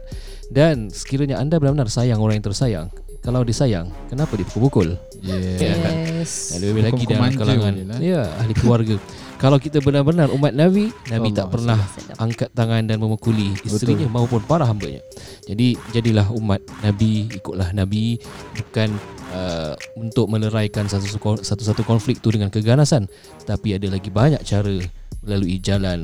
Dan 0.52 0.92
sekiranya 0.92 1.40
anda 1.40 1.58
benar-benar 1.58 1.90
sayang 1.90 2.20
Orang 2.20 2.38
yang 2.38 2.46
tersayang 2.46 2.88
Kalau 3.24 3.40
disayang 3.48 3.88
Kenapa 4.12 4.36
dipukul-pukul 4.36 5.00
yeah. 5.24 6.20
Yes. 6.20 6.52
Dan 6.52 6.60
lebih 6.60 6.84
lagi 6.84 7.04
dalam 7.08 7.32
kalangan 7.32 7.74
lah. 7.88 8.00
Ya 8.04 8.28
ahli 8.44 8.52
keluarga 8.52 9.00
Kalau 9.40 9.58
kita 9.64 9.80
benar-benar 9.80 10.28
umat 10.36 10.52
Nabi 10.52 10.92
Nabi 11.08 11.32
Allah 11.32 11.40
tak 11.40 11.48
pernah 11.56 11.80
angkat 12.20 12.50
tangan 12.52 12.84
dan 12.84 13.00
memukuli 13.00 13.56
isterinya 13.64 14.12
Betul. 14.12 14.16
maupun 14.20 14.42
para 14.44 14.68
hambanya 14.68 15.00
Jadi 15.48 15.80
jadilah 15.96 16.28
umat 16.36 16.60
Nabi 16.84 17.32
Ikutlah 17.32 17.72
Nabi 17.72 18.20
Bukan 18.60 18.90
uh, 19.32 19.74
untuk 19.96 20.28
meleraikan 20.28 20.92
satu 20.92 21.08
satu-satu 21.40 21.88
konflik 21.88 22.20
tu 22.20 22.28
dengan 22.28 22.52
keganasan 22.52 23.08
Tapi 23.48 23.80
ada 23.80 23.88
lagi 23.88 24.12
banyak 24.12 24.44
cara 24.44 24.84
Melalui 25.24 25.64
jalan 25.64 26.04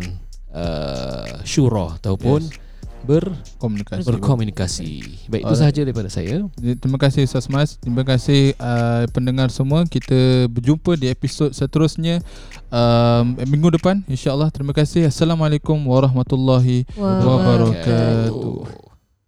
uh, 0.56 1.44
syurah 1.44 2.00
Ataupun 2.00 2.48
Yes. 2.48 2.69
Ber, 3.04 3.32
komunikasi 3.58 4.06
berkomunikasi. 4.06 4.90
Baik 5.32 5.44
itu 5.46 5.56
sahaja 5.56 5.80
daripada 5.86 6.10
saya. 6.12 6.46
Terima 6.58 7.00
kasih 7.00 7.26
Ustaz 7.26 7.48
Mas. 7.48 7.80
Terima 7.80 8.04
kasih 8.04 8.54
uh, 8.60 9.06
pendengar 9.12 9.50
semua. 9.54 9.86
Kita 9.88 10.48
berjumpa 10.52 11.00
di 11.00 11.08
episod 11.12 11.52
seterusnya 11.54 12.20
um, 12.70 13.38
Minggu 13.48 13.74
depan 13.76 14.02
InsyaAllah 14.10 14.52
Terima 14.52 14.74
kasih. 14.76 15.08
Assalamualaikum 15.08 15.78
warahmatullahi 15.80 16.84
Wabarakatuh. 16.98 18.34
wabarakatuh 18.34 18.89